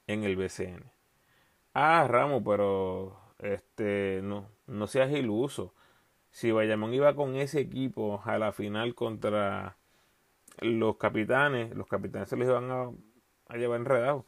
en 0.06 0.22
el 0.22 0.36
BCN. 0.36 0.84
Ah, 1.74 2.06
Ramos, 2.08 2.44
pero 2.46 3.18
este 3.40 4.20
no, 4.22 4.48
no 4.68 4.86
seas 4.86 5.10
iluso. 5.10 5.74
Si 6.30 6.52
Bayamón 6.52 6.94
iba 6.94 7.16
con 7.16 7.34
ese 7.34 7.58
equipo 7.58 8.22
a 8.24 8.38
la 8.38 8.52
final 8.52 8.94
contra 8.94 9.76
los 10.60 10.98
capitanes, 10.98 11.74
los 11.74 11.88
capitanes 11.88 12.28
se 12.28 12.36
los 12.36 12.46
iban 12.46 12.70
a, 12.70 12.92
a 13.48 13.56
llevar 13.56 13.80
enredados. 13.80 14.24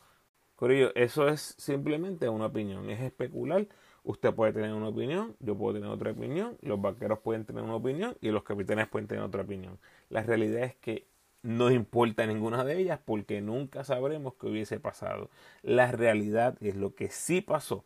Corillo, 0.57 0.93
eso 0.97 1.29
es 1.29 1.55
simplemente 1.57 2.29
una 2.29 2.47
opinión, 2.47 2.91
es 2.91 3.01
especular. 3.01 3.69
Usted 4.03 4.35
puede 4.35 4.53
tener 4.53 4.73
una 4.73 4.89
opinión, 4.89 5.37
yo 5.39 5.57
puedo 5.57 5.75
tener 5.75 5.89
otra 5.89 6.11
opinión, 6.11 6.59
los 6.63 6.81
vaqueros 6.81 7.21
pueden 7.21 7.45
tener 7.45 7.63
una 7.63 7.77
opinión 7.77 8.17
y 8.21 8.31
los 8.31 8.43
capitanes 8.43 8.89
pueden 8.89 9.07
tener 9.07 9.23
otra 9.23 9.43
opinión. 9.43 9.79
La 10.09 10.25
realidad 10.25 10.65
es 10.65 10.75
que 10.75 11.10
no 11.43 11.71
importa 11.71 12.27
ninguna 12.27 12.65
de 12.65 12.79
ellas 12.79 13.01
porque 13.05 13.41
nunca 13.41 13.85
sabremos 13.85 14.35
qué 14.35 14.47
hubiese 14.47 14.81
pasado. 14.81 15.31
La 15.63 15.93
realidad 15.93 16.57
es 16.61 16.77
lo 16.77 16.95
que 16.95 17.11
sí 17.11 17.41
pasó 17.41 17.85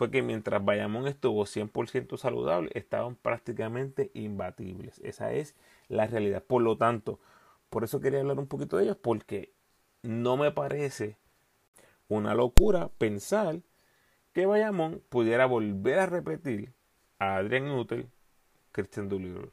fue 0.00 0.10
que 0.10 0.22
mientras 0.22 0.64
Bayamón 0.64 1.06
estuvo 1.06 1.44
100% 1.44 2.16
saludable, 2.16 2.70
estaban 2.72 3.16
prácticamente 3.16 4.10
imbatibles. 4.14 4.98
Esa 5.04 5.34
es 5.34 5.54
la 5.88 6.06
realidad. 6.06 6.42
Por 6.42 6.62
lo 6.62 6.78
tanto, 6.78 7.20
por 7.68 7.84
eso 7.84 8.00
quería 8.00 8.20
hablar 8.20 8.38
un 8.38 8.46
poquito 8.46 8.78
de 8.78 8.84
ellos 8.84 8.96
porque 8.96 9.52
no 10.02 10.38
me 10.38 10.52
parece 10.52 11.18
una 12.08 12.34
locura 12.34 12.88
pensar 12.96 13.60
que 14.32 14.46
Bayamón 14.46 15.02
pudiera 15.10 15.44
volver 15.44 15.98
a 15.98 16.06
repetir 16.06 16.72
a 17.18 17.36
Adrian 17.36 17.68
Nuttall, 17.68 18.08
Christian 18.72 19.10
Doolittle. 19.10 19.50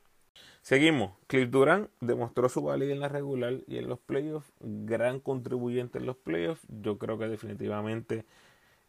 Seguimos. 0.61 1.13
Cliff 1.27 1.49
Durant 1.49 1.89
demostró 2.01 2.49
su 2.49 2.61
valía 2.61 2.91
en 2.93 2.99
la 2.99 3.09
regular 3.09 3.55
y 3.67 3.77
en 3.77 3.87
los 3.87 3.99
playoffs. 3.99 4.51
Gran 4.59 5.19
contribuyente 5.19 5.99
en 5.99 6.05
los 6.05 6.17
playoffs. 6.17 6.61
Yo 6.67 6.97
creo 6.97 7.17
que 7.17 7.27
definitivamente 7.27 8.25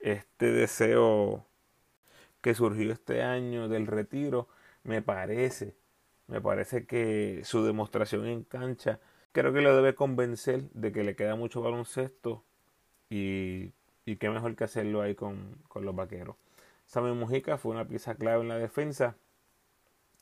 este 0.00 0.52
deseo 0.52 1.46
que 2.40 2.54
surgió 2.54 2.92
este 2.92 3.22
año 3.22 3.68
del 3.68 3.86
retiro 3.86 4.48
me 4.84 5.02
parece, 5.02 5.76
me 6.28 6.40
parece 6.40 6.86
que 6.86 7.42
su 7.44 7.64
demostración 7.64 8.26
en 8.26 8.44
cancha 8.44 9.00
creo 9.32 9.52
que 9.52 9.60
lo 9.60 9.74
debe 9.76 9.94
convencer 9.94 10.62
de 10.70 10.92
que 10.92 11.04
le 11.04 11.16
queda 11.16 11.36
mucho 11.36 11.60
baloncesto 11.62 12.44
y, 13.10 13.72
y 14.06 14.16
qué 14.16 14.30
mejor 14.30 14.56
que 14.56 14.64
hacerlo 14.64 15.02
ahí 15.02 15.14
con, 15.14 15.56
con 15.68 15.84
los 15.84 15.94
vaqueros. 15.94 16.36
Samuel 16.86 17.14
Mujica 17.14 17.58
fue 17.58 17.72
una 17.72 17.86
pieza 17.86 18.14
clave 18.14 18.42
en 18.42 18.48
la 18.48 18.58
defensa. 18.58 19.16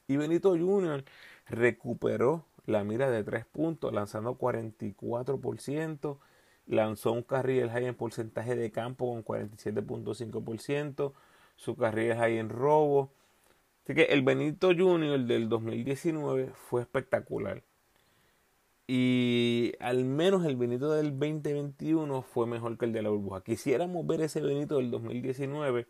Y 0.08 0.16
Benito 0.16 0.50
Jr. 0.50 1.04
recuperó 1.48 2.44
la 2.66 2.84
mira 2.84 3.10
de 3.10 3.24
tres 3.24 3.44
puntos, 3.46 3.92
lanzando 3.92 4.38
44%. 4.38 6.18
Lanzó 6.66 7.12
un 7.12 7.22
carril 7.22 7.70
high 7.70 7.86
en 7.86 7.94
porcentaje 7.94 8.56
de 8.56 8.70
campo 8.72 9.06
con 9.06 9.24
47.5%. 9.24 11.12
Su 11.56 11.76
carril 11.76 12.14
high 12.14 12.38
en 12.38 12.48
robo. 12.48 13.12
Así 13.84 13.94
que 13.94 14.04
el 14.04 14.22
Benito 14.22 14.68
Jr. 14.76 15.20
del 15.20 15.48
2019 15.48 16.52
fue 16.54 16.82
espectacular. 16.82 17.62
Y 18.88 19.72
al 19.80 20.04
menos 20.04 20.44
el 20.44 20.56
Benito 20.56 20.92
del 20.92 21.10
2021 21.18 22.22
fue 22.22 22.46
mejor 22.46 22.78
que 22.78 22.84
el 22.84 22.92
de 22.92 23.02
la 23.02 23.10
burbuja. 23.10 23.42
Quisiéramos 23.42 24.06
ver 24.06 24.20
ese 24.20 24.40
Benito 24.40 24.76
del 24.76 24.90
2019, 24.90 25.86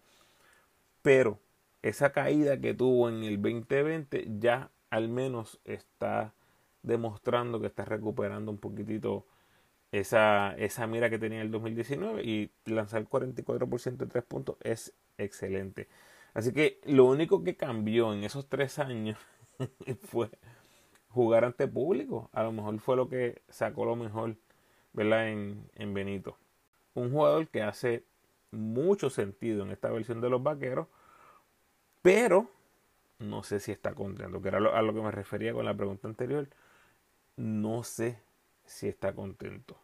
pero 1.02 1.38
esa 1.82 2.12
caída 2.12 2.60
que 2.60 2.74
tuvo 2.74 3.08
en 3.08 3.24
el 3.24 3.40
2020 3.40 4.26
ya 4.38 4.70
al 4.90 5.08
menos 5.08 5.60
está 5.64 6.34
demostrando 6.82 7.60
que 7.60 7.66
está 7.66 7.84
recuperando 7.84 8.50
un 8.50 8.58
poquitito 8.58 9.26
esa, 9.92 10.54
esa 10.56 10.86
mira 10.86 11.10
que 11.10 11.18
tenía 11.18 11.40
en 11.40 11.46
el 11.46 11.50
2019 11.52 12.22
y 12.24 12.50
lanzar 12.64 13.04
44% 13.08 13.96
de 13.96 14.06
tres 14.06 14.24
puntos 14.24 14.56
es 14.62 14.94
excelente. 15.18 15.88
Así 16.34 16.52
que 16.52 16.80
lo 16.84 17.06
único 17.06 17.42
que 17.42 17.56
cambió 17.56 18.12
en 18.12 18.24
esos 18.24 18.48
tres 18.48 18.78
años 18.78 19.18
fue 20.02 20.30
jugar 21.08 21.44
ante 21.44 21.66
público. 21.66 22.28
A 22.32 22.42
lo 22.42 22.52
mejor 22.52 22.78
fue 22.78 22.96
lo 22.96 23.08
que 23.08 23.42
sacó 23.48 23.84
lo 23.84 23.96
mejor, 23.96 24.36
¿verdad? 24.92 25.28
En, 25.28 25.70
en 25.74 25.94
Benito. 25.94 26.36
Un 26.94 27.10
jugador 27.10 27.48
que 27.48 27.62
hace 27.62 28.04
mucho 28.50 29.10
sentido 29.10 29.62
en 29.64 29.70
esta 29.70 29.90
versión 29.90 30.20
de 30.20 30.30
los 30.30 30.42
vaqueros, 30.42 30.88
pero 32.06 32.46
no 33.18 33.42
sé 33.42 33.58
si 33.58 33.72
está 33.72 33.92
contento, 33.92 34.40
que 34.40 34.46
era 34.46 34.58
a 34.58 34.82
lo 34.82 34.94
que 34.94 35.00
me 35.00 35.10
refería 35.10 35.52
con 35.52 35.64
la 35.64 35.74
pregunta 35.74 36.06
anterior. 36.06 36.48
No 37.34 37.82
sé 37.82 38.20
si 38.64 38.86
está 38.86 39.12
contento. 39.12 39.76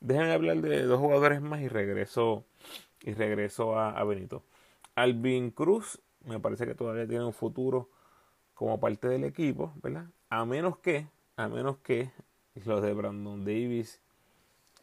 Déjenme 0.00 0.32
hablar 0.32 0.60
de 0.60 0.82
dos 0.82 0.98
jugadores 0.98 1.40
más 1.40 1.60
y 1.60 1.68
regreso, 1.68 2.44
y 3.00 3.12
regreso 3.12 3.78
a, 3.78 3.90
a 3.90 4.02
Benito. 4.02 4.42
Alvin 4.96 5.52
Cruz 5.52 6.00
me 6.24 6.40
parece 6.40 6.66
que 6.66 6.74
todavía 6.74 7.06
tiene 7.06 7.24
un 7.24 7.32
futuro 7.32 7.90
como 8.54 8.80
parte 8.80 9.06
del 9.06 9.22
equipo, 9.22 9.72
¿verdad? 9.84 10.06
A 10.30 10.44
menos 10.46 10.78
que, 10.78 11.06
a 11.36 11.46
menos 11.46 11.76
que 11.76 12.10
los 12.64 12.82
de 12.82 12.92
Brandon 12.92 13.44
Davis 13.44 14.00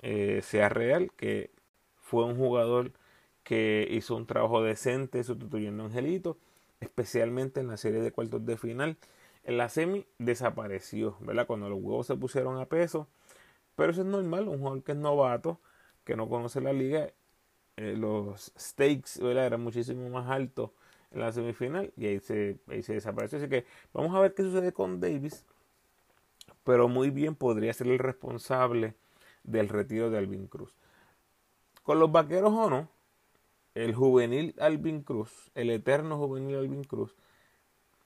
eh, 0.02 0.40
sea 0.42 0.70
real, 0.70 1.12
que 1.18 1.52
fue 1.98 2.24
un 2.24 2.38
jugador 2.38 2.94
que 3.44 3.86
hizo 3.92 4.16
un 4.16 4.26
trabajo 4.26 4.64
decente 4.64 5.26
sustituyendo 5.26 5.84
a 5.84 5.88
Angelito, 5.88 6.38
especialmente 6.84 7.60
en 7.60 7.68
la 7.68 7.78
serie 7.78 8.02
de 8.02 8.12
cuartos 8.12 8.46
de 8.46 8.58
final. 8.58 8.98
En 9.44 9.58
la 9.58 9.70
semi 9.70 10.06
desapareció, 10.20 11.18
¿verdad? 11.22 11.48
Cuando 11.48 11.70
los 11.70 11.80
huevos 11.82 12.08
se 12.08 12.16
pusieron 12.16 12.60
a 12.60 12.66
peso. 12.66 13.08
Pero 13.76 13.92
eso 13.92 14.02
es 14.02 14.08
normal, 14.08 14.48
un 14.48 14.60
jugador 14.60 14.84
que 14.84 14.92
es 14.92 14.98
novato, 14.98 15.60
que 16.04 16.16
no 16.16 16.30
conoce 16.30 16.62
la 16.62 16.74
liga, 16.74 17.10
eh, 17.78 17.96
los 17.98 18.52
stakes 18.58 19.20
eran 19.20 19.62
muchísimo 19.62 20.08
más 20.10 20.30
altos 20.30 20.70
en 21.12 21.22
la 21.22 21.32
semifinal 21.32 21.92
y 21.98 22.06
ahí 22.06 22.20
se, 22.20 22.60
ahí 22.68 22.84
se 22.84 22.94
desapareció. 22.94 23.40
Así 23.40 23.50
que 23.50 23.66
vamos 23.94 24.16
a 24.16 24.20
ver 24.20 24.34
qué 24.34 24.44
sucede 24.44 24.74
con 24.74 25.00
Davis, 25.00 25.46
pero 26.64 26.88
muy 26.88 27.10
bien 27.10 27.36
podría 27.36 27.74
ser 27.74 27.88
el 27.88 28.00
responsable 28.00 28.96
del 29.44 29.70
retiro 29.70 30.10
de 30.10 30.18
Alvin 30.20 30.48
Cruz. 30.48 30.74
Con 31.84 32.00
los 32.00 32.12
vaqueros 32.12 32.54
o 32.54 32.70
no, 32.70 32.90
el 33.76 33.94
juvenil 33.96 34.56
Alvin 34.60 35.02
Cruz, 35.02 35.52
el 35.56 35.70
eterno 35.70 36.18
juvenil 36.18 36.58
Alvin 36.58 36.84
Cruz, 36.84 37.16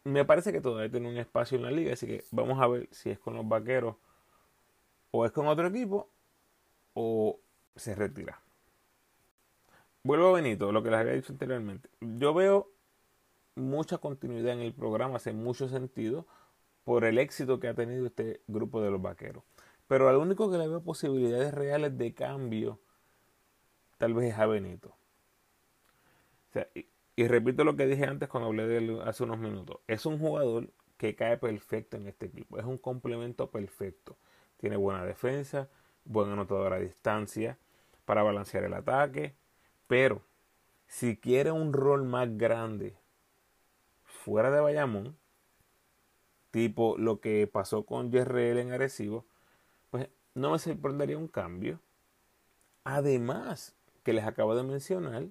me 0.03 0.23
parece 0.23 0.53
que 0.53 0.61
todavía 0.61 0.89
tiene 0.89 1.09
un 1.09 1.17
espacio 1.17 1.57
en 1.57 1.63
la 1.63 1.71
liga, 1.71 1.93
así 1.93 2.07
que 2.07 2.23
vamos 2.31 2.61
a 2.61 2.67
ver 2.67 2.87
si 2.91 3.09
es 3.09 3.19
con 3.19 3.35
los 3.35 3.47
vaqueros 3.47 3.97
o 5.11 5.25
es 5.25 5.31
con 5.31 5.47
otro 5.47 5.67
equipo 5.67 6.09
o 6.93 7.39
se 7.75 7.93
retira. 7.93 8.41
Vuelvo 10.03 10.29
a 10.29 10.33
Benito, 10.33 10.71
lo 10.71 10.83
que 10.83 10.89
les 10.89 10.99
había 10.99 11.13
dicho 11.13 11.33
anteriormente. 11.33 11.89
Yo 11.99 12.33
veo 12.33 12.71
mucha 13.55 13.97
continuidad 13.97 14.53
en 14.53 14.61
el 14.61 14.73
programa, 14.73 15.17
hace 15.17 15.33
mucho 15.33 15.67
sentido 15.67 16.25
por 16.85 17.03
el 17.03 17.17
éxito 17.17 17.59
que 17.59 17.67
ha 17.67 17.73
tenido 17.73 18.05
este 18.05 18.41
grupo 18.47 18.81
de 18.81 18.91
los 18.91 19.01
vaqueros. 19.01 19.43
Pero 19.87 20.07
al 20.07 20.15
único 20.17 20.49
que 20.49 20.57
le 20.57 20.67
veo 20.67 20.81
posibilidades 20.81 21.53
reales 21.53 21.97
de 21.97 22.13
cambio, 22.13 22.79
tal 23.97 24.13
vez 24.13 24.33
es 24.33 24.39
a 24.39 24.45
Benito. 24.45 24.96
Y, 27.15 27.27
repito 27.27 27.63
lo 27.63 27.75
que 27.75 27.87
dije 27.87 28.05
antes 28.05 28.29
cuando 28.29 28.47
hablé 28.47 28.67
de 28.67 28.77
él 28.77 29.01
hace 29.03 29.23
unos 29.23 29.39
minutos. 29.39 29.79
Es 29.87 30.05
un 30.05 30.19
jugador 30.19 30.69
que 30.97 31.15
cae 31.15 31.37
perfecto 31.37 31.97
en 31.97 32.07
este 32.07 32.27
equipo. 32.27 32.57
Es 32.57 32.65
un 32.65 32.77
complemento 32.77 33.49
perfecto. 33.51 34.17
Tiene 34.57 34.77
buena 34.77 35.05
defensa, 35.05 35.69
buen 36.05 36.31
anotador 36.31 36.73
a 36.73 36.79
distancia 36.79 37.57
para 38.05 38.23
balancear 38.23 38.63
el 38.63 38.73
ataque. 38.73 39.35
Pero 39.87 40.21
si 40.87 41.17
quiere 41.17 41.51
un 41.51 41.73
rol 41.73 42.03
más 42.03 42.37
grande 42.37 42.95
fuera 44.03 44.51
de 44.51 44.59
Bayamón, 44.59 45.17
tipo 46.51 46.97
lo 46.97 47.19
que 47.19 47.47
pasó 47.47 47.85
con 47.85 48.11
Jerrell 48.11 48.57
en 48.57 48.71
Arecibo, 48.71 49.25
pues 49.89 50.09
no 50.33 50.51
me 50.51 50.59
sorprendería 50.59 51.17
un 51.17 51.27
cambio. 51.27 51.79
Además, 52.83 53.75
que 54.03 54.13
les 54.13 54.25
acabo 54.25 54.55
de 54.55 54.63
mencionar, 54.63 55.27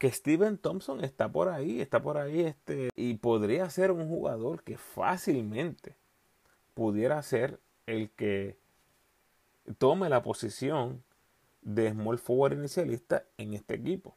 que 0.00 0.10
Steven 0.10 0.56
Thompson 0.56 1.04
está 1.04 1.30
por 1.30 1.50
ahí, 1.50 1.82
está 1.82 2.00
por 2.00 2.16
ahí, 2.16 2.40
este, 2.40 2.88
y 2.96 3.18
podría 3.18 3.68
ser 3.68 3.90
un 3.90 4.08
jugador 4.08 4.62
que 4.62 4.78
fácilmente 4.78 5.94
pudiera 6.72 7.20
ser 7.22 7.60
el 7.84 8.08
que 8.08 8.56
tome 9.76 10.08
la 10.08 10.22
posición 10.22 11.04
de 11.60 11.90
small 11.90 12.18
forward 12.18 12.54
inicialista 12.54 13.26
en 13.36 13.52
este 13.52 13.74
equipo. 13.74 14.16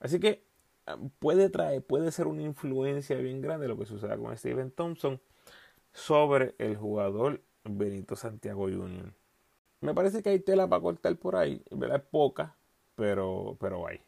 Así 0.00 0.18
que 0.18 0.42
ah, 0.86 0.98
puede 1.20 1.50
traer, 1.50 1.84
puede 1.84 2.10
ser 2.10 2.26
una 2.26 2.42
influencia 2.42 3.16
bien 3.18 3.40
grande 3.40 3.68
lo 3.68 3.78
que 3.78 3.86
suceda 3.86 4.18
con 4.18 4.36
Steven 4.36 4.72
Thompson 4.72 5.20
sobre 5.92 6.56
el 6.58 6.76
jugador 6.76 7.42
Benito 7.62 8.16
Santiago 8.16 8.64
Jr. 8.64 9.12
Me 9.82 9.94
parece 9.94 10.20
que 10.20 10.30
hay 10.30 10.40
tela 10.40 10.66
para 10.68 10.82
cortar 10.82 11.14
por 11.14 11.36
ahí, 11.36 11.62
¿verdad? 11.70 12.02
Poca, 12.10 12.56
pero, 12.96 13.56
pero 13.60 13.86
hay. 13.86 14.00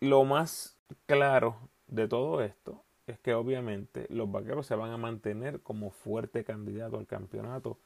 Lo 0.00 0.24
más 0.24 0.78
claro 1.04 1.56
de 1.86 2.08
todo 2.08 2.40
esto 2.40 2.82
es 3.06 3.18
que 3.18 3.34
obviamente 3.34 4.06
los 4.08 4.32
vaqueros 4.32 4.66
se 4.66 4.74
van 4.74 4.92
a 4.92 4.96
mantener 4.96 5.60
como 5.60 5.90
fuerte 5.90 6.42
candidato 6.42 6.96
al 6.96 7.06
campeonato 7.06 7.78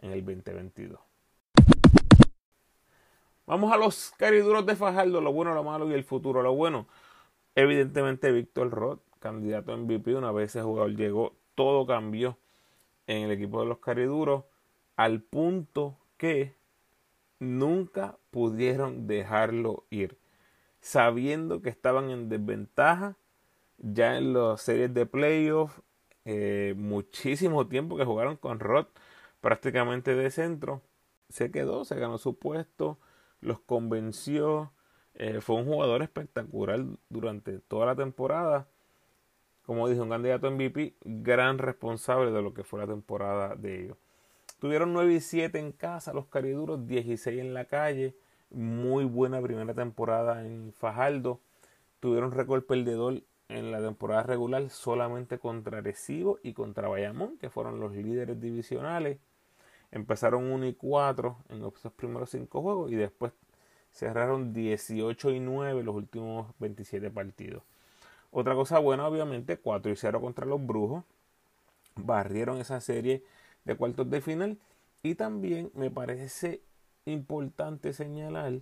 en 0.00 0.10
el 0.10 0.24
2022. 0.24 0.98
Vamos 3.46 3.72
a 3.72 3.76
los 3.76 4.12
cariduros 4.16 4.66
de 4.66 4.74
Fajardo, 4.74 5.20
lo 5.20 5.32
bueno, 5.32 5.54
lo 5.54 5.62
malo 5.62 5.88
y 5.88 5.94
el 5.94 6.02
futuro. 6.02 6.42
Lo 6.42 6.54
bueno, 6.54 6.88
evidentemente 7.54 8.32
Víctor 8.32 8.70
Roth, 8.70 9.02
candidato 9.20 9.72
a 9.72 9.76
MVP, 9.76 10.16
una 10.16 10.32
vez 10.32 10.50
ese 10.50 10.62
jugador 10.62 10.96
llegó, 10.96 11.36
todo 11.54 11.86
cambió 11.86 12.36
en 13.06 13.24
el 13.24 13.30
equipo 13.30 13.60
de 13.60 13.66
los 13.66 13.78
cariduros, 13.78 14.42
al 14.96 15.22
punto 15.22 15.98
que 16.16 16.54
nunca 17.38 18.18
pudieron 18.32 19.06
dejarlo 19.06 19.84
ir, 19.90 20.19
sabiendo 20.80 21.62
que 21.62 21.70
estaban 21.70 22.10
en 22.10 22.28
desventaja 22.28 23.16
ya 23.78 24.16
en 24.18 24.34
las 24.34 24.62
series 24.62 24.92
de 24.92 25.06
playoff, 25.06 25.80
eh, 26.24 26.74
muchísimo 26.76 27.66
tiempo 27.68 27.96
que 27.96 28.04
jugaron 28.04 28.36
con 28.36 28.60
Roth 28.60 28.88
prácticamente 29.40 30.14
de 30.14 30.30
centro, 30.30 30.82
se 31.28 31.50
quedó, 31.50 31.84
se 31.84 31.96
ganó 31.96 32.18
su 32.18 32.38
puesto 32.38 32.98
los 33.40 33.60
convenció. 33.60 34.72
Eh, 35.14 35.40
fue 35.40 35.56
un 35.56 35.66
jugador 35.66 36.02
espectacular 36.02 36.84
durante 37.08 37.58
toda 37.60 37.86
la 37.86 37.96
temporada. 37.96 38.68
Como 39.64 39.88
dije, 39.88 40.00
un 40.00 40.10
candidato 40.10 40.50
MVP, 40.50 40.96
gran 41.04 41.58
responsable 41.58 42.30
de 42.30 42.42
lo 42.42 42.54
que 42.54 42.64
fue 42.64 42.80
la 42.80 42.86
temporada 42.86 43.54
de 43.56 43.84
ellos. 43.84 43.96
Tuvieron 44.58 44.92
9 44.92 45.14
y 45.14 45.20
7 45.20 45.58
en 45.58 45.72
casa, 45.72 46.12
los 46.12 46.26
cariduros, 46.26 46.86
16 46.86 47.40
en 47.40 47.54
la 47.54 47.66
calle. 47.66 48.16
Muy 48.50 49.04
buena 49.04 49.40
primera 49.40 49.74
temporada 49.74 50.44
en 50.44 50.72
Fajardo. 50.72 51.40
Tuvieron 52.00 52.32
récord 52.32 52.64
perdedor 52.64 53.22
en 53.48 53.70
la 53.70 53.80
temporada 53.80 54.24
regular 54.24 54.68
solamente 54.70 55.38
contra 55.38 55.78
Arecibo 55.78 56.38
y 56.42 56.52
contra 56.52 56.88
Bayamón, 56.88 57.38
que 57.38 57.48
fueron 57.48 57.78
los 57.78 57.92
líderes 57.92 58.40
divisionales. 58.40 59.18
Empezaron 59.92 60.50
1 60.50 60.66
y 60.66 60.74
4 60.74 61.36
en 61.48 61.60
los 61.60 61.74
primeros 61.94 62.30
5 62.30 62.60
juegos 62.60 62.90
y 62.90 62.96
después 62.96 63.32
cerraron 63.92 64.52
18 64.52 65.30
y 65.30 65.40
9 65.40 65.82
los 65.84 65.94
últimos 65.94 66.52
27 66.58 67.10
partidos. 67.10 67.62
Otra 68.32 68.54
cosa 68.54 68.78
buena, 68.80 69.06
obviamente, 69.06 69.58
4 69.58 69.92
y 69.92 69.96
0 69.96 70.20
contra 70.20 70.46
los 70.46 70.64
Brujos. 70.64 71.04
Barrieron 71.96 72.58
esa 72.58 72.80
serie 72.80 73.22
de 73.64 73.76
cuartos 73.76 74.10
de 74.10 74.20
final. 74.20 74.58
Y 75.02 75.14
también 75.14 75.70
me 75.74 75.90
parece 75.90 76.62
importante 77.04 77.92
señalar 77.92 78.60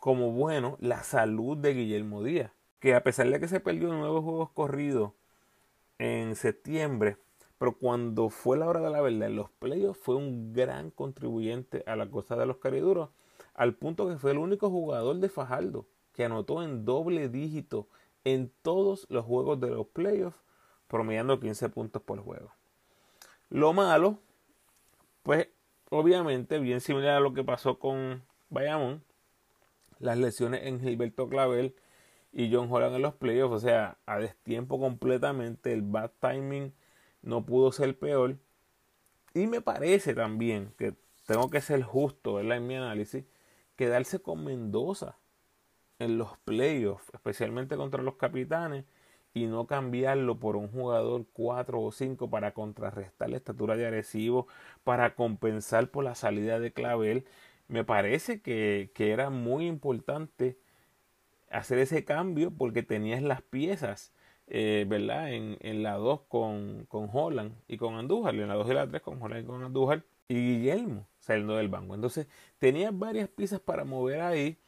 como 0.00 0.32
bueno 0.32 0.76
la 0.80 1.02
salud 1.02 1.56
de 1.56 1.74
Guillermo 1.74 2.22
Díaz. 2.22 2.52
Que 2.78 2.94
a 2.94 3.02
pesar 3.02 3.28
de 3.28 3.38
que 3.38 3.48
se 3.48 3.60
perdió 3.60 3.88
nuevos 3.92 4.24
juegos 4.24 4.50
corridos 4.50 5.12
en 5.98 6.34
septiembre, 6.34 7.18
pero 7.58 7.76
cuando 7.76 8.30
fue 8.30 8.56
la 8.56 8.66
hora 8.66 8.80
de 8.80 8.88
la 8.88 9.02
verdad 9.02 9.28
en 9.28 9.36
los 9.36 9.50
playoffs 9.50 10.00
fue 10.00 10.16
un 10.16 10.54
gran 10.54 10.90
contribuyente 10.90 11.84
a 11.86 11.94
la 11.94 12.08
cosa 12.10 12.36
de 12.36 12.46
los 12.46 12.56
cariduros, 12.56 13.10
al 13.54 13.74
punto 13.74 14.08
que 14.08 14.16
fue 14.16 14.30
el 14.30 14.38
único 14.38 14.70
jugador 14.70 15.16
de 15.18 15.28
Fajardo 15.28 15.86
que 16.14 16.24
anotó 16.24 16.62
en 16.62 16.84
doble 16.84 17.28
dígito 17.28 17.88
en 18.24 18.50
todos 18.62 19.06
los 19.10 19.24
juegos 19.24 19.60
de 19.60 19.70
los 19.70 19.86
playoffs, 19.88 20.38
promediando 20.88 21.38
15 21.38 21.68
puntos 21.68 22.02
por 22.02 22.20
juego. 22.20 22.52
Lo 23.48 23.72
malo, 23.72 24.18
pues 25.22 25.48
obviamente 25.90 26.58
bien 26.58 26.80
similar 26.80 27.16
a 27.16 27.20
lo 27.20 27.34
que 27.34 27.44
pasó 27.44 27.78
con 27.78 28.24
Bayamón, 28.48 29.04
las 29.98 30.16
lesiones 30.16 30.62
en 30.64 30.80
Gilberto 30.80 31.28
Clavel 31.28 31.74
y 32.32 32.52
John 32.52 32.68
Holland 32.70 32.96
en 32.96 33.02
los 33.02 33.14
playoffs, 33.14 33.54
o 33.54 33.60
sea, 33.60 33.98
a 34.06 34.18
destiempo 34.18 34.80
completamente 34.80 35.72
el 35.72 35.82
bad 35.82 36.12
timing 36.20 36.72
no 37.22 37.44
pudo 37.44 37.72
ser 37.72 37.98
peor. 37.98 38.38
Y 39.34 39.46
me 39.46 39.60
parece 39.60 40.14
también 40.14 40.72
que 40.78 40.94
tengo 41.26 41.50
que 41.50 41.60
ser 41.60 41.82
justo 41.82 42.40
en 42.40 42.66
mi 42.66 42.76
análisis, 42.76 43.24
quedarse 43.76 44.20
con 44.20 44.44
Mendoza 44.44 45.18
en 45.98 46.18
los 46.18 46.36
playoffs, 46.38 47.10
especialmente 47.12 47.76
contra 47.76 48.02
los 48.02 48.16
capitanes, 48.16 48.84
y 49.34 49.46
no 49.46 49.66
cambiarlo 49.66 50.38
por 50.38 50.56
un 50.56 50.68
jugador 50.68 51.26
4 51.32 51.80
o 51.80 51.92
5 51.92 52.30
para 52.30 52.52
contrarrestar 52.52 53.30
la 53.30 53.36
estatura 53.36 53.76
de 53.76 53.86
Arecibo, 53.86 54.46
para 54.84 55.14
compensar 55.14 55.90
por 55.90 56.04
la 56.04 56.14
salida 56.14 56.58
de 56.60 56.72
Clavel. 56.72 57.26
Me 57.68 57.84
parece 57.84 58.42
que, 58.42 58.90
que 58.94 59.12
era 59.12 59.30
muy 59.30 59.66
importante 59.66 60.58
hacer 61.50 61.78
ese 61.78 62.04
cambio 62.04 62.50
porque 62.50 62.82
tenías 62.82 63.22
las 63.22 63.42
piezas 63.42 64.12
eh, 64.52 64.84
¿verdad? 64.88 65.32
En, 65.32 65.58
en 65.60 65.84
la 65.84 65.94
2 65.94 66.22
con, 66.22 66.84
con, 66.86 67.08
Holland 67.12 67.54
y 67.68 67.76
con 67.76 67.94
Andújar, 67.94 68.34
en 68.34 68.48
la 68.48 68.54
2 68.54 68.68
y 68.68 68.74
la 68.74 68.88
3 68.88 69.00
con 69.00 69.22
Holland 69.22 69.44
y 69.44 69.46
con 69.46 69.62
Andújar 69.62 70.04
y 70.26 70.34
Guillermo 70.34 71.06
saliendo 71.20 71.56
del 71.56 71.68
banco. 71.68 71.94
Entonces 71.94 72.26
tenía 72.58 72.90
varias 72.90 73.28
piezas 73.28 73.60
para 73.60 73.84
mover 73.84 74.20
ahí 74.22 74.58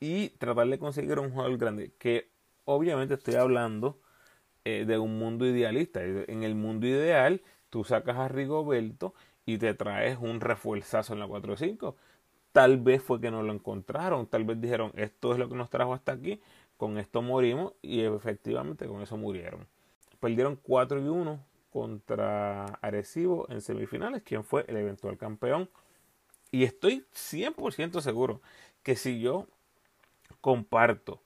y 0.00 0.28
tratar 0.30 0.68
de 0.68 0.78
conseguir 0.78 1.18
un 1.18 1.30
jugador 1.30 1.56
grande, 1.56 1.92
que 1.98 2.30
obviamente 2.66 3.14
estoy 3.14 3.36
hablando 3.36 3.98
eh, 4.64 4.84
de 4.84 4.98
un 4.98 5.18
mundo 5.18 5.46
idealista. 5.46 6.02
En 6.04 6.42
el 6.42 6.54
mundo 6.54 6.86
ideal, 6.86 7.40
tú 7.70 7.84
sacas 7.84 8.18
a 8.18 8.28
Rigoberto 8.28 9.14
y 9.46 9.58
te 9.58 9.72
traes 9.74 10.18
un 10.20 10.40
refuerzazo 10.40 11.14
en 11.14 11.20
la 11.20 11.26
4-5. 11.26 11.94
Tal 12.52 12.78
vez 12.78 13.02
fue 13.02 13.20
que 13.20 13.30
no 13.30 13.42
lo 13.42 13.52
encontraron, 13.52 14.26
tal 14.26 14.44
vez 14.44 14.60
dijeron, 14.60 14.92
esto 14.96 15.32
es 15.32 15.38
lo 15.38 15.48
que 15.48 15.54
nos 15.54 15.70
trajo 15.70 15.94
hasta 15.94 16.12
aquí, 16.12 16.40
con 16.76 16.98
esto 16.98 17.22
morimos 17.22 17.74
y 17.82 18.02
efectivamente 18.02 18.86
con 18.86 19.02
eso 19.02 19.16
murieron. 19.16 19.66
Perdieron 20.20 20.56
4 20.56 21.00
y 21.00 21.08
1 21.08 21.44
contra 21.70 22.64
Arecibo 22.80 23.46
en 23.50 23.60
semifinales, 23.60 24.22
quien 24.22 24.42
fue 24.42 24.64
el 24.68 24.78
eventual 24.78 25.16
campeón. 25.16 25.68
Y 26.50 26.64
estoy 26.64 27.04
100% 27.12 28.00
seguro 28.00 28.40
que 28.82 28.96
si 28.96 29.20
yo 29.20 29.46
comparto 30.40 31.20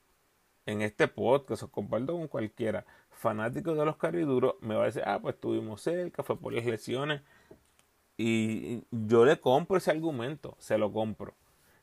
en 0.65 0.81
este 0.81 1.07
podcast 1.07 1.63
o 1.63 1.71
comparto 1.71 2.13
con 2.13 2.27
cualquiera 2.27 2.85
fanático 3.09 3.75
de 3.75 3.85
los 3.85 3.97
cariduros, 3.97 4.55
me 4.61 4.75
va 4.75 4.83
a 4.83 4.85
decir, 4.85 5.03
ah, 5.05 5.19
pues 5.21 5.35
estuvimos 5.35 5.81
cerca, 5.81 6.23
fue 6.23 6.39
por 6.39 6.53
las 6.53 6.65
lesiones. 6.65 7.21
Y 8.17 8.83
yo 8.91 9.25
le 9.25 9.39
compro 9.39 9.77
ese 9.77 9.91
argumento, 9.91 10.55
se 10.59 10.77
lo 10.77 10.91
compro. 10.91 11.33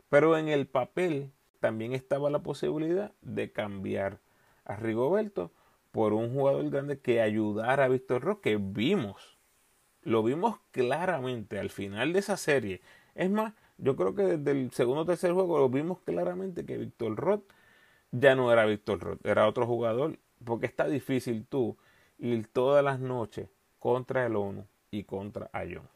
Pero 0.08 0.36
en 0.38 0.48
el 0.48 0.66
papel 0.66 1.32
también 1.60 1.92
estaba 1.92 2.30
la 2.30 2.42
posibilidad 2.42 3.12
de 3.22 3.52
cambiar 3.52 4.18
a 4.64 4.76
Rigoberto 4.76 5.50
por 5.90 6.12
un 6.12 6.32
jugador 6.32 6.70
grande 6.70 7.00
que 7.00 7.20
ayudara 7.20 7.84
a 7.84 7.88
Víctor 7.88 8.22
Roque, 8.22 8.50
que 8.50 8.56
vimos, 8.56 9.38
lo 10.02 10.22
vimos 10.22 10.58
claramente 10.70 11.58
al 11.58 11.70
final 11.70 12.12
de 12.12 12.20
esa 12.20 12.36
serie. 12.36 12.80
Es 13.14 13.30
más, 13.30 13.54
yo 13.78 13.96
creo 13.96 14.14
que 14.14 14.22
desde 14.22 14.50
el 14.52 14.70
segundo 14.72 15.02
o 15.02 15.06
tercer 15.06 15.32
juego 15.32 15.58
lo 15.58 15.68
vimos 15.68 15.98
claramente 16.00 16.64
que 16.64 16.78
Víctor 16.78 17.16
Roth 17.16 17.44
ya 18.10 18.34
no 18.34 18.52
era 18.52 18.66
Víctor 18.66 19.00
Roth, 19.00 19.26
era 19.26 19.46
otro 19.46 19.66
jugador, 19.66 20.18
porque 20.44 20.66
está 20.66 20.86
difícil 20.86 21.46
tú 21.46 21.76
ir 22.18 22.48
todas 22.48 22.84
las 22.84 23.00
noches 23.00 23.48
contra 23.78 24.26
el 24.26 24.36
ONU 24.36 24.66
y 24.90 25.04
contra 25.04 25.50
Ayón. 25.52 25.88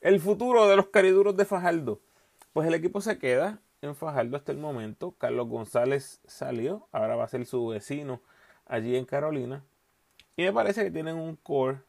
El 0.00 0.20
futuro 0.20 0.68
de 0.68 0.76
los 0.76 0.88
cariduros 0.88 1.36
de 1.36 1.44
Fajardo. 1.44 2.00
Pues 2.52 2.66
el 2.68 2.74
equipo 2.74 3.00
se 3.00 3.18
queda 3.18 3.60
en 3.82 3.94
Fajardo 3.94 4.36
hasta 4.36 4.52
el 4.52 4.58
momento. 4.58 5.12
Carlos 5.12 5.48
González 5.48 6.20
salió, 6.26 6.88
ahora 6.92 7.16
va 7.16 7.24
a 7.24 7.28
ser 7.28 7.44
su 7.46 7.66
vecino 7.66 8.20
allí 8.66 8.96
en 8.96 9.04
Carolina. 9.04 9.64
Y 10.36 10.44
me 10.44 10.52
parece 10.52 10.84
que 10.84 10.90
tienen 10.90 11.16
un 11.16 11.36
core 11.36 11.80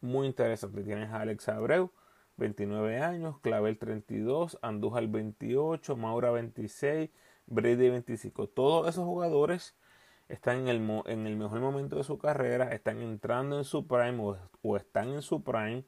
muy 0.00 0.26
interesante. 0.26 0.82
Tienes 0.82 1.10
a 1.10 1.20
Alex 1.20 1.48
Abreu, 1.48 1.90
29 2.36 3.00
años, 3.00 3.40
Clavel 3.40 3.78
32, 3.78 4.58
Andújar 4.62 5.08
28, 5.08 5.96
Maura 5.96 6.30
26, 6.30 7.10
Brady 7.46 7.90
25. 7.90 8.48
Todos 8.48 8.88
esos 8.88 9.04
jugadores 9.04 9.74
están 10.28 10.68
en 10.68 10.68
el, 10.68 11.02
en 11.06 11.26
el 11.26 11.36
mejor 11.36 11.60
momento 11.60 11.96
de 11.96 12.04
su 12.04 12.18
carrera, 12.18 12.72
están 12.72 13.00
entrando 13.02 13.58
en 13.58 13.64
su 13.64 13.86
prime 13.86 14.36
o, 14.62 14.76
están 14.76 15.10
en 15.10 15.22
su 15.22 15.42
prime. 15.42 15.84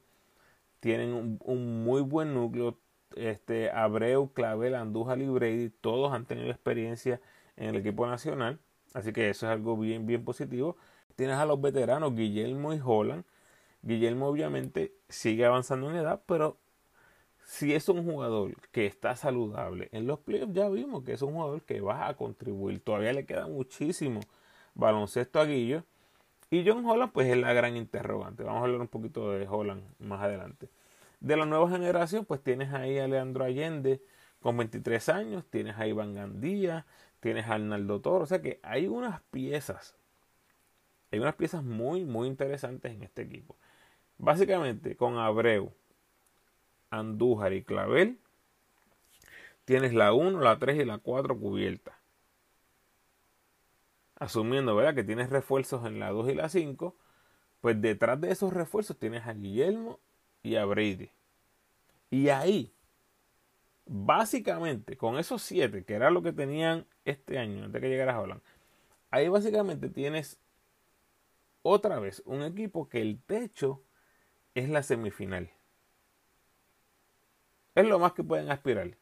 Tienen 0.79 1.39
un, 1.43 1.83
muy 1.83 2.01
buen 2.01 2.33
núcleo. 2.33 2.79
Este, 3.15 3.71
Abreu, 3.71 4.31
Clavel, 4.33 4.75
Andújar 4.75 5.19
y 5.19 5.27
Brady, 5.27 5.69
todos 5.69 6.13
han 6.13 6.25
tenido 6.25 6.49
experiencia 6.51 7.19
en 7.57 7.69
el 7.69 7.77
equipo 7.77 8.07
nacional. 8.07 8.59
Así 8.93 9.11
que 9.13 9.29
eso 9.29 9.47
es 9.47 9.51
algo 9.51 9.77
bien, 9.77 10.05
bien 10.05 10.23
positivo. 10.23 10.77
Tienes 11.15 11.37
a 11.37 11.45
los 11.45 11.59
veteranos 11.59 12.15
Guillermo 12.15 12.73
y 12.73 12.79
Holland. 12.83 13.25
Guillermo 13.81 14.27
obviamente 14.27 14.93
sigue 15.09 15.45
avanzando 15.45 15.89
en 15.89 15.97
edad, 15.97 16.21
pero 16.25 16.57
si 17.49 17.73
es 17.73 17.89
un 17.89 18.05
jugador 18.05 18.53
que 18.71 18.85
está 18.85 19.15
saludable 19.15 19.89
en 19.91 20.05
los 20.05 20.19
playoffs, 20.19 20.53
ya 20.53 20.69
vimos 20.69 21.03
que 21.03 21.13
es 21.13 21.21
un 21.23 21.33
jugador 21.33 21.63
que 21.63 21.81
va 21.81 22.07
a 22.07 22.15
contribuir. 22.15 22.79
Todavía 22.79 23.11
le 23.11 23.25
queda 23.25 23.47
muchísimo 23.47 24.19
baloncesto 24.75 25.39
a 25.39 25.45
Guillo. 25.45 25.83
Y 26.51 26.63
John 26.63 26.85
Holland, 26.85 27.11
pues 27.11 27.27
es 27.27 27.37
la 27.37 27.51
gran 27.53 27.75
interrogante. 27.75 28.43
Vamos 28.43 28.61
a 28.61 28.65
hablar 28.65 28.81
un 28.81 28.87
poquito 28.87 29.31
de 29.31 29.47
Holland 29.47 29.81
más 29.97 30.21
adelante. 30.21 30.69
De 31.21 31.35
la 31.35 31.47
nueva 31.47 31.67
generación, 31.71 32.23
pues 32.23 32.39
tienes 32.43 32.71
ahí 32.71 32.99
a 32.99 33.07
Leandro 33.07 33.45
Allende 33.45 33.99
con 34.41 34.55
23 34.55 35.09
años, 35.09 35.43
tienes 35.49 35.75
a 35.79 35.87
Iván 35.87 36.13
Gandía, 36.13 36.85
tienes 37.19 37.47
a 37.47 37.55
Arnaldo 37.55 37.99
Toro. 37.99 38.25
O 38.25 38.27
sea 38.27 38.43
que 38.43 38.59
hay 38.61 38.87
unas 38.87 39.21
piezas, 39.31 39.95
hay 41.11 41.17
unas 41.17 41.33
piezas 41.33 41.63
muy, 41.63 42.05
muy 42.05 42.27
interesantes 42.27 42.91
en 42.91 43.01
este 43.01 43.23
equipo. 43.23 43.55
Básicamente, 44.19 44.95
con 44.95 45.17
Abreu, 45.17 45.73
Andújar 46.89 47.53
y 47.53 47.63
Clavel, 47.63 48.19
tienes 49.65 49.93
la 49.93 50.13
1, 50.13 50.39
la 50.39 50.59
3 50.59 50.81
y 50.81 50.85
la 50.85 50.97
4 50.97 51.37
cubiertas. 51.37 51.95
Asumiendo, 54.15 54.75
¿verdad? 54.75 54.95
Que 54.95 55.03
tienes 55.03 55.29
refuerzos 55.29 55.85
en 55.85 55.99
la 55.99 56.09
2 56.11 56.29
y 56.29 56.35
la 56.35 56.49
5, 56.49 56.95
pues 57.61 57.81
detrás 57.81 58.19
de 58.19 58.31
esos 58.31 58.53
refuerzos 58.53 58.97
tienes 58.97 59.25
a 59.27 59.33
Guillermo 59.33 59.99
y 60.43 60.55
a 60.55 60.65
Brady. 60.65 61.11
Y 62.09 62.29
ahí 62.29 62.73
básicamente 63.89 64.97
con 64.97 65.17
esos 65.17 65.41
siete, 65.41 65.83
que 65.83 65.95
era 65.95 66.11
lo 66.11 66.21
que 66.21 66.31
tenían 66.31 66.85
este 67.05 67.39
año 67.39 67.65
antes 67.65 67.81
que 67.81 67.89
llegara 67.89 68.19
Holland, 68.19 68.41
ahí 69.09 69.27
básicamente 69.27 69.89
tienes 69.89 70.39
otra 71.63 71.99
vez 71.99 72.21
un 72.25 72.43
equipo 72.43 72.87
que 72.87 73.01
el 73.01 73.19
techo 73.19 73.81
es 74.53 74.69
la 74.69 74.83
semifinal. 74.83 75.51
Es 77.79 77.87
lo 77.87 77.97
más 77.97 78.11
que 78.11 78.25
pueden 78.25 78.51
aspirar, 78.51 78.97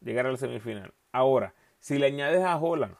llegar 0.00 0.24
a 0.24 0.30
la 0.30 0.38
semifinal. 0.38 0.94
Ahora, 1.12 1.52
si 1.78 1.98
le 1.98 2.06
añades 2.06 2.42
a 2.42 2.56
Holland, 2.56 2.94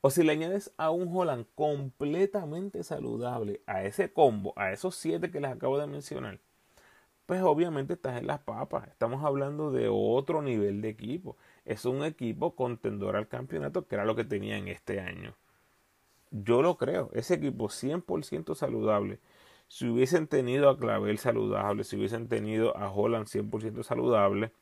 o 0.00 0.10
si 0.10 0.24
le 0.24 0.32
añades 0.32 0.72
a 0.78 0.90
un 0.90 1.16
Holland 1.16 1.46
completamente 1.54 2.82
saludable 2.82 3.60
a 3.66 3.84
ese 3.84 4.12
combo, 4.12 4.52
a 4.56 4.72
esos 4.72 4.96
siete 4.96 5.30
que 5.30 5.40
les 5.40 5.52
acabo 5.52 5.78
de 5.78 5.86
mencionar, 5.86 6.40
pues 7.24 7.40
obviamente 7.40 7.92
estás 7.92 8.18
en 8.18 8.26
las 8.26 8.40
papas. 8.40 8.88
Estamos 8.88 9.24
hablando 9.24 9.70
de 9.70 9.88
otro 9.88 10.42
nivel 10.42 10.82
de 10.82 10.88
equipo. 10.88 11.36
Es 11.64 11.84
un 11.84 12.02
equipo 12.02 12.56
contendor 12.56 13.14
al 13.14 13.28
campeonato, 13.28 13.86
que 13.86 13.94
era 13.94 14.04
lo 14.04 14.16
que 14.16 14.24
tenía 14.24 14.56
en 14.56 14.66
este 14.66 14.98
año. 14.98 15.36
Yo 16.32 16.62
lo 16.62 16.76
creo. 16.78 17.10
Ese 17.12 17.34
equipo 17.34 17.68
100% 17.68 18.56
saludable. 18.56 19.20
Si 19.72 19.88
hubiesen 19.88 20.26
tenido 20.26 20.68
a 20.68 20.76
Clavel 20.76 21.16
saludable, 21.16 21.84
si 21.84 21.96
hubiesen 21.96 22.28
tenido 22.28 22.76
a 22.76 22.90
Holland 22.90 23.26
100% 23.26 23.82
saludable, 23.82 24.52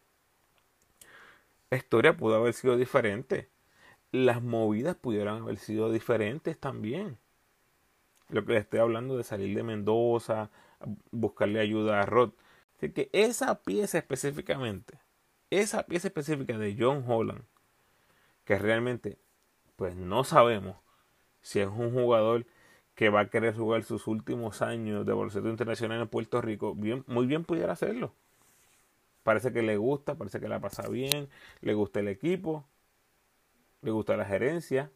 la 1.68 1.78
historia 1.78 2.16
pudo 2.16 2.36
haber 2.36 2.54
sido 2.54 2.76
diferente. 2.76 3.48
Las 4.12 4.40
movidas 4.40 4.94
pudieran 4.94 5.42
haber 5.42 5.58
sido 5.58 5.90
diferentes 5.90 6.56
también. 6.56 7.18
Lo 8.28 8.44
que 8.44 8.52
le 8.52 8.60
estoy 8.60 8.78
hablando 8.78 9.16
de 9.16 9.24
salir 9.24 9.56
de 9.56 9.64
Mendoza, 9.64 10.48
buscarle 11.10 11.58
ayuda 11.58 12.00
a 12.02 12.06
Rod 12.06 12.30
que 12.78 13.10
esa 13.12 13.62
pieza 13.62 13.98
específicamente, 13.98 15.00
esa 15.50 15.86
pieza 15.86 16.06
específica 16.06 16.56
de 16.56 16.76
John 16.78 17.04
Holland, 17.04 17.42
que 18.44 18.56
realmente, 18.60 19.18
pues 19.74 19.96
no 19.96 20.22
sabemos 20.22 20.76
si 21.42 21.58
es 21.58 21.66
un 21.68 21.92
jugador 21.92 22.46
que 23.00 23.08
va 23.08 23.20
a 23.20 23.30
querer 23.30 23.56
jugar 23.56 23.82
sus 23.82 24.06
últimos 24.06 24.60
años 24.60 25.06
de 25.06 25.14
baloncesto 25.14 25.48
internacional 25.48 26.02
en 26.02 26.08
Puerto 26.08 26.42
Rico, 26.42 26.74
bien, 26.74 27.02
muy 27.06 27.24
bien 27.24 27.44
pudiera 27.44 27.72
hacerlo. 27.72 28.12
Parece 29.22 29.54
que 29.54 29.62
le 29.62 29.78
gusta, 29.78 30.16
parece 30.16 30.38
que 30.38 30.48
la 30.48 30.60
pasa 30.60 30.86
bien, 30.86 31.30
le 31.62 31.72
gusta 31.72 32.00
el 32.00 32.08
equipo, 32.08 32.66
le 33.80 33.90
gusta 33.90 34.18
la 34.18 34.26
gerencia. 34.26 34.90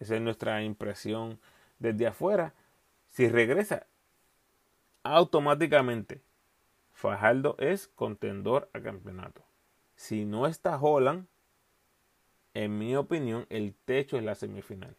Esa 0.00 0.16
es 0.16 0.20
nuestra 0.20 0.64
impresión 0.64 1.38
desde 1.78 2.08
afuera. 2.08 2.54
Si 3.10 3.28
regresa, 3.28 3.86
automáticamente 5.04 6.22
Fajardo 6.92 7.54
es 7.60 7.86
contendor 7.86 8.68
a 8.72 8.80
campeonato. 8.80 9.44
Si 9.94 10.24
no 10.24 10.48
está 10.48 10.76
Holland, 10.76 11.28
en 12.52 12.78
mi 12.78 12.96
opinión, 12.96 13.46
el 13.48 13.76
techo 13.84 14.16
es 14.16 14.24
la 14.24 14.34
semifinal, 14.34 14.96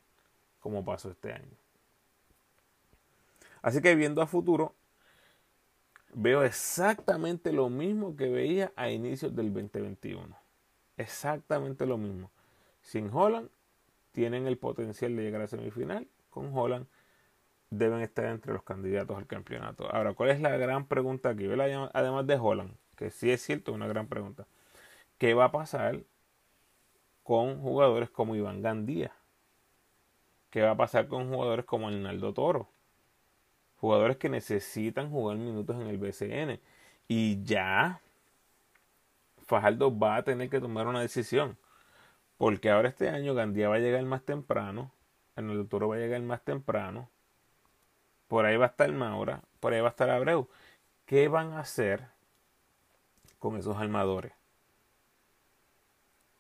como 0.61 0.85
pasó 0.85 1.11
este 1.11 1.33
año. 1.33 1.64
Así 3.65 3.81
que 3.81 3.95
viendo 3.95 4.21
a 4.21 4.27
futuro, 4.27 4.75
veo 6.13 6.43
exactamente 6.43 7.51
lo 7.51 7.67
mismo 7.67 8.15
que 8.15 8.29
veía 8.29 8.71
a 8.75 8.91
inicios 8.91 9.35
del 9.35 9.51
2021. 9.51 10.37
Exactamente 10.97 11.87
lo 11.87 11.97
mismo. 11.97 12.29
Sin 12.83 13.09
Holland, 13.11 13.49
tienen 14.11 14.45
el 14.45 14.59
potencial 14.59 15.15
de 15.15 15.23
llegar 15.23 15.41
a 15.41 15.47
semifinal. 15.47 16.07
Con 16.29 16.55
Holland, 16.55 16.85
deben 17.71 18.01
estar 18.01 18.25
entre 18.25 18.53
los 18.53 18.61
candidatos 18.61 19.17
al 19.17 19.25
campeonato. 19.25 19.91
Ahora, 19.91 20.13
¿cuál 20.13 20.29
es 20.29 20.39
la 20.39 20.55
gran 20.57 20.85
pregunta 20.85 21.29
aquí? 21.29 21.47
Además 21.47 22.27
de 22.27 22.35
Holland, 22.35 22.75
que 22.95 23.09
sí 23.09 23.31
es 23.31 23.41
cierto, 23.41 23.73
una 23.73 23.87
gran 23.87 24.05
pregunta. 24.05 24.45
¿Qué 25.17 25.33
va 25.33 25.45
a 25.45 25.51
pasar 25.51 26.03
con 27.23 27.59
jugadores 27.59 28.11
como 28.11 28.35
Iván 28.35 28.61
Gandía? 28.61 29.11
¿Qué 30.51 30.61
va 30.61 30.69
a 30.69 30.77
pasar 30.77 31.07
con 31.07 31.29
jugadores 31.29 31.65
como 31.65 31.87
Arnaldo 31.87 32.31
Toro? 32.31 32.69
Jugadores 33.85 34.17
que 34.17 34.29
necesitan 34.29 35.11
jugar 35.11 35.37
minutos 35.37 35.75
en 35.75 35.87
el 35.87 35.99
BCN. 35.99 36.59
Y 37.07 37.43
ya 37.43 38.01
Fajardo 39.45 39.95
va 39.95 40.15
a 40.15 40.23
tener 40.23 40.49
que 40.49 40.59
tomar 40.59 40.87
una 40.87 41.01
decisión. 41.01 41.55
Porque 42.37 42.71
ahora 42.71 42.89
este 42.89 43.09
año 43.09 43.35
Gandía 43.35 43.69
va 43.69 43.75
a 43.75 43.79
llegar 43.79 44.03
más 44.05 44.23
temprano. 44.23 44.91
Arnaldo 45.35 45.67
Toro 45.67 45.89
va 45.89 45.95
a 45.95 45.99
llegar 45.99 46.21
más 46.21 46.41
temprano 46.43 47.09
por 48.27 48.45
ahí 48.45 48.57
va 48.57 48.65
a 48.65 48.69
estar 48.69 48.91
Maura, 48.91 49.41
por 49.59 49.73
ahí 49.73 49.81
va 49.81 49.87
a 49.87 49.91
estar 49.91 50.09
Abreu. 50.09 50.49
¿Qué 51.05 51.27
van 51.27 51.53
a 51.53 51.59
hacer 51.59 52.07
con 53.39 53.57
esos 53.57 53.77
armadores? 53.77 54.33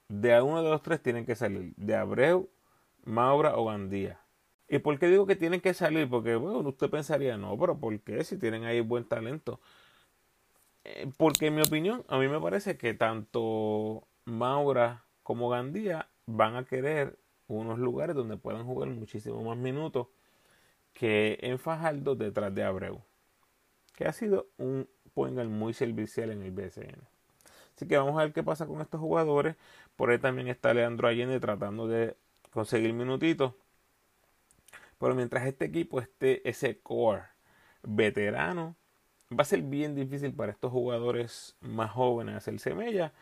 De 0.07 0.39
uno 0.41 0.63
de 0.63 0.69
los 0.69 0.81
tres 0.81 1.01
tienen 1.01 1.25
que 1.25 1.35
salir, 1.35 1.73
de 1.77 1.95
Abreu, 1.95 2.49
Maura 3.03 3.55
o 3.55 3.65
Gandía. 3.65 4.19
¿Y 4.67 4.79
por 4.79 4.97
qué 4.99 5.07
digo 5.07 5.25
que 5.27 5.35
tienen 5.35 5.61
que 5.61 5.73
salir? 5.73 6.09
Porque, 6.09 6.35
bueno, 6.35 6.67
usted 6.69 6.89
pensaría, 6.89 7.37
no, 7.37 7.57
pero 7.57 7.79
¿por 7.79 7.99
qué? 8.01 8.23
Si 8.23 8.37
tienen 8.37 8.65
ahí 8.65 8.81
buen 8.81 9.05
talento. 9.05 9.59
Eh, 10.83 11.11
porque 11.17 11.47
en 11.47 11.55
mi 11.55 11.61
opinión, 11.61 12.05
a 12.07 12.17
mí 12.17 12.27
me 12.27 12.39
parece 12.39 12.77
que 12.77 12.93
tanto 12.93 14.07
Maura 14.25 15.05
como 15.23 15.49
Gandía 15.49 16.09
van 16.25 16.55
a 16.55 16.65
querer 16.65 17.17
unos 17.47 17.79
lugares 17.79 18.15
donde 18.15 18.37
puedan 18.37 18.65
jugar 18.65 18.89
muchísimo 18.89 19.43
más 19.43 19.57
minutos 19.57 20.07
que 20.93 21.37
en 21.41 21.59
Fajardo 21.59 22.15
detrás 22.15 22.53
de 22.55 22.63
Abreu, 22.63 23.03
que 23.95 24.05
ha 24.05 24.13
sido 24.13 24.47
un 24.57 24.87
point 25.13 25.37
muy 25.45 25.73
servicial 25.73 26.31
en 26.31 26.43
el 26.43 26.51
BCN. 26.51 27.01
Así 27.75 27.87
que 27.87 27.97
vamos 27.97 28.17
a 28.19 28.23
ver 28.23 28.33
qué 28.33 28.43
pasa 28.43 28.65
con 28.67 28.81
estos 28.81 28.99
jugadores. 29.01 29.55
Por 29.95 30.09
ahí 30.09 30.19
también 30.19 30.47
está 30.47 30.73
Leandro 30.73 31.07
Allende 31.07 31.39
tratando 31.39 31.87
de 31.87 32.15
conseguir 32.51 32.93
minutitos. 32.93 33.53
Pero 34.99 35.15
mientras 35.15 35.45
este 35.45 35.65
equipo 35.65 35.99
esté 35.99 36.47
ese 36.47 36.79
core 36.79 37.23
veterano, 37.83 38.75
va 39.31 39.41
a 39.41 39.45
ser 39.45 39.61
bien 39.61 39.95
difícil 39.95 40.33
para 40.33 40.51
estos 40.51 40.71
jugadores 40.71 41.57
más 41.61 41.91
jóvenes 41.91 42.35
hacer 42.35 42.59
semilla. 42.59 43.13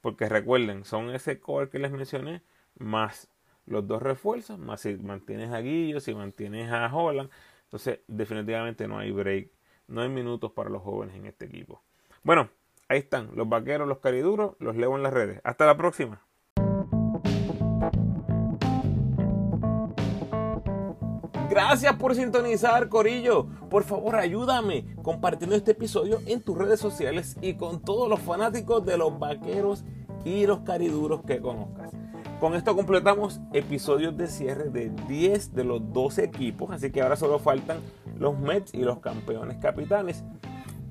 Porque 0.00 0.28
recuerden, 0.28 0.84
son 0.84 1.10
ese 1.10 1.40
core 1.40 1.68
que 1.68 1.78
les 1.78 1.90
mencioné, 1.92 2.42
más 2.78 3.28
los 3.66 3.86
dos 3.86 4.02
refuerzos, 4.02 4.58
más 4.58 4.80
si 4.80 4.96
mantienes 4.96 5.52
a 5.52 5.60
Guillo, 5.60 6.00
si 6.00 6.14
mantienes 6.14 6.70
a 6.72 6.94
Holland. 6.94 7.30
Entonces, 7.64 8.00
definitivamente 8.08 8.88
no 8.88 8.98
hay 8.98 9.12
break, 9.12 9.50
no 9.88 10.00
hay 10.00 10.08
minutos 10.08 10.52
para 10.52 10.70
los 10.70 10.82
jóvenes 10.82 11.14
en 11.16 11.26
este 11.26 11.44
equipo. 11.44 11.82
Bueno, 12.22 12.50
ahí 12.88 12.98
están, 12.98 13.30
los 13.34 13.48
vaqueros, 13.48 13.86
los 13.86 13.98
cariduros, 13.98 14.56
los 14.58 14.76
leo 14.76 14.96
en 14.96 15.02
las 15.02 15.12
redes. 15.12 15.40
Hasta 15.44 15.66
la 15.66 15.76
próxima. 15.76 16.24
Gracias 21.50 21.96
por 21.96 22.14
sintonizar, 22.14 22.88
Corillo. 22.88 23.48
Por 23.70 23.82
favor, 23.82 24.14
ayúdame 24.14 24.84
compartiendo 25.02 25.56
este 25.56 25.72
episodio 25.72 26.20
en 26.26 26.40
tus 26.42 26.56
redes 26.56 26.78
sociales 26.78 27.36
y 27.42 27.54
con 27.54 27.80
todos 27.80 28.08
los 28.08 28.20
fanáticos 28.20 28.86
de 28.86 28.96
los 28.96 29.18
vaqueros 29.18 29.82
y 30.24 30.46
los 30.46 30.60
cariduros 30.60 31.22
que 31.22 31.40
conozcas. 31.40 31.90
Con 32.38 32.54
esto 32.54 32.76
completamos 32.76 33.40
episodios 33.52 34.16
de 34.16 34.28
cierre 34.28 34.70
de 34.70 34.90
10 35.08 35.52
de 35.52 35.64
los 35.64 35.92
12 35.92 36.22
equipos, 36.22 36.70
así 36.70 36.92
que 36.92 37.02
ahora 37.02 37.16
solo 37.16 37.40
faltan 37.40 37.78
los 38.16 38.38
Mets 38.38 38.72
y 38.72 38.82
los 38.82 39.00
campeones 39.00 39.56
capitanes. 39.56 40.22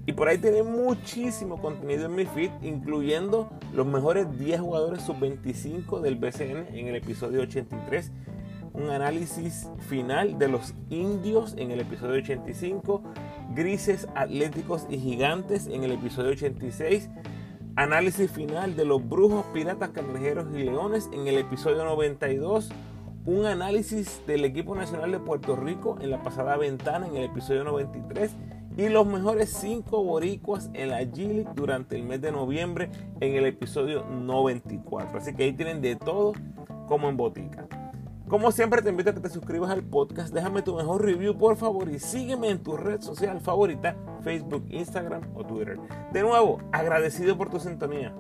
Y 0.05 0.11
por 0.11 0.27
ahí 0.27 0.39
tienen 0.39 0.69
muchísimo 0.69 1.61
contenido 1.61 2.07
en 2.07 2.15
mi 2.15 2.25
feed, 2.25 2.51
incluyendo 2.63 3.49
los 3.73 3.87
mejores 3.87 4.37
10 4.37 4.59
jugadores 4.59 5.03
sub-25 5.03 6.01
del 6.01 6.17
BCN 6.17 6.75
en 6.75 6.87
el 6.87 6.95
episodio 6.95 7.43
83 7.43 8.11
un 8.79 8.89
análisis 8.89 9.69
final 9.89 10.39
de 10.39 10.47
los 10.47 10.73
indios 10.89 11.53
en 11.57 11.71
el 11.71 11.81
episodio 11.81 12.21
85, 12.21 13.03
grises 13.53 14.07
atléticos 14.15 14.87
y 14.89 14.97
gigantes 14.97 15.67
en 15.67 15.83
el 15.83 15.91
episodio 15.91 16.31
86, 16.31 17.09
análisis 17.75 18.31
final 18.31 18.75
de 18.75 18.85
los 18.85 19.07
brujos, 19.07 19.45
piratas, 19.53 19.89
cangrejeros 19.89 20.47
y 20.55 20.63
leones 20.63 21.09
en 21.11 21.27
el 21.27 21.37
episodio 21.37 21.83
92, 21.83 22.69
un 23.25 23.45
análisis 23.45 24.21
del 24.25 24.45
equipo 24.45 24.75
nacional 24.75 25.11
de 25.11 25.19
Puerto 25.19 25.55
Rico 25.55 25.97
en 26.01 26.09
la 26.09 26.23
pasada 26.23 26.55
ventana 26.57 27.07
en 27.07 27.17
el 27.17 27.25
episodio 27.25 27.63
93 27.65 28.31
y 28.77 28.87
los 28.87 29.05
mejores 29.05 29.49
5 29.59 30.03
boricuas 30.03 30.69
en 30.73 30.89
la 30.89 31.01
G 31.01 31.53
durante 31.53 31.97
el 31.97 32.03
mes 32.03 32.21
de 32.21 32.31
noviembre 32.31 32.89
en 33.19 33.35
el 33.35 33.45
episodio 33.45 34.05
94. 34.05 35.17
Así 35.17 35.35
que 35.35 35.43
ahí 35.43 35.53
tienen 35.53 35.81
de 35.81 35.97
todo 35.97 36.33
como 36.87 37.09
en 37.09 37.17
botica. 37.17 37.67
Como 38.29 38.51
siempre 38.51 38.83
te 38.83 38.91
invito 38.91 39.09
a 39.09 39.13
que 39.15 39.21
te 39.21 39.29
suscribas 39.29 39.71
al 39.71 39.81
podcast, 39.81 40.31
déjame 40.31 40.61
tu 40.61 40.75
mejor 40.75 41.03
review 41.03 41.35
por 41.35 41.57
favor 41.57 41.89
y 41.89 41.97
sígueme 41.97 42.51
en 42.51 42.61
tu 42.61 42.77
red 42.77 43.01
social 43.01 43.41
favorita, 43.41 43.95
Facebook, 44.21 44.67
Instagram 44.69 45.23
o 45.33 45.43
Twitter. 45.43 45.79
De 46.13 46.21
nuevo, 46.21 46.61
agradecido 46.71 47.35
por 47.35 47.49
tu 47.49 47.59
sintonía. 47.59 48.13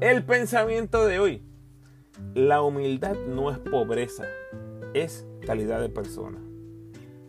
El 0.00 0.24
pensamiento 0.24 1.06
de 1.06 1.20
hoy. 1.20 1.42
La 2.34 2.62
humildad 2.62 3.14
no 3.28 3.52
es 3.52 3.58
pobreza, 3.58 4.24
es 4.92 5.24
calidad 5.46 5.80
de 5.80 5.88
persona. 5.88 6.40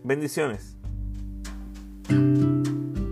Bendiciones. 0.03 0.75
thank 2.07 2.67
you 2.97 3.04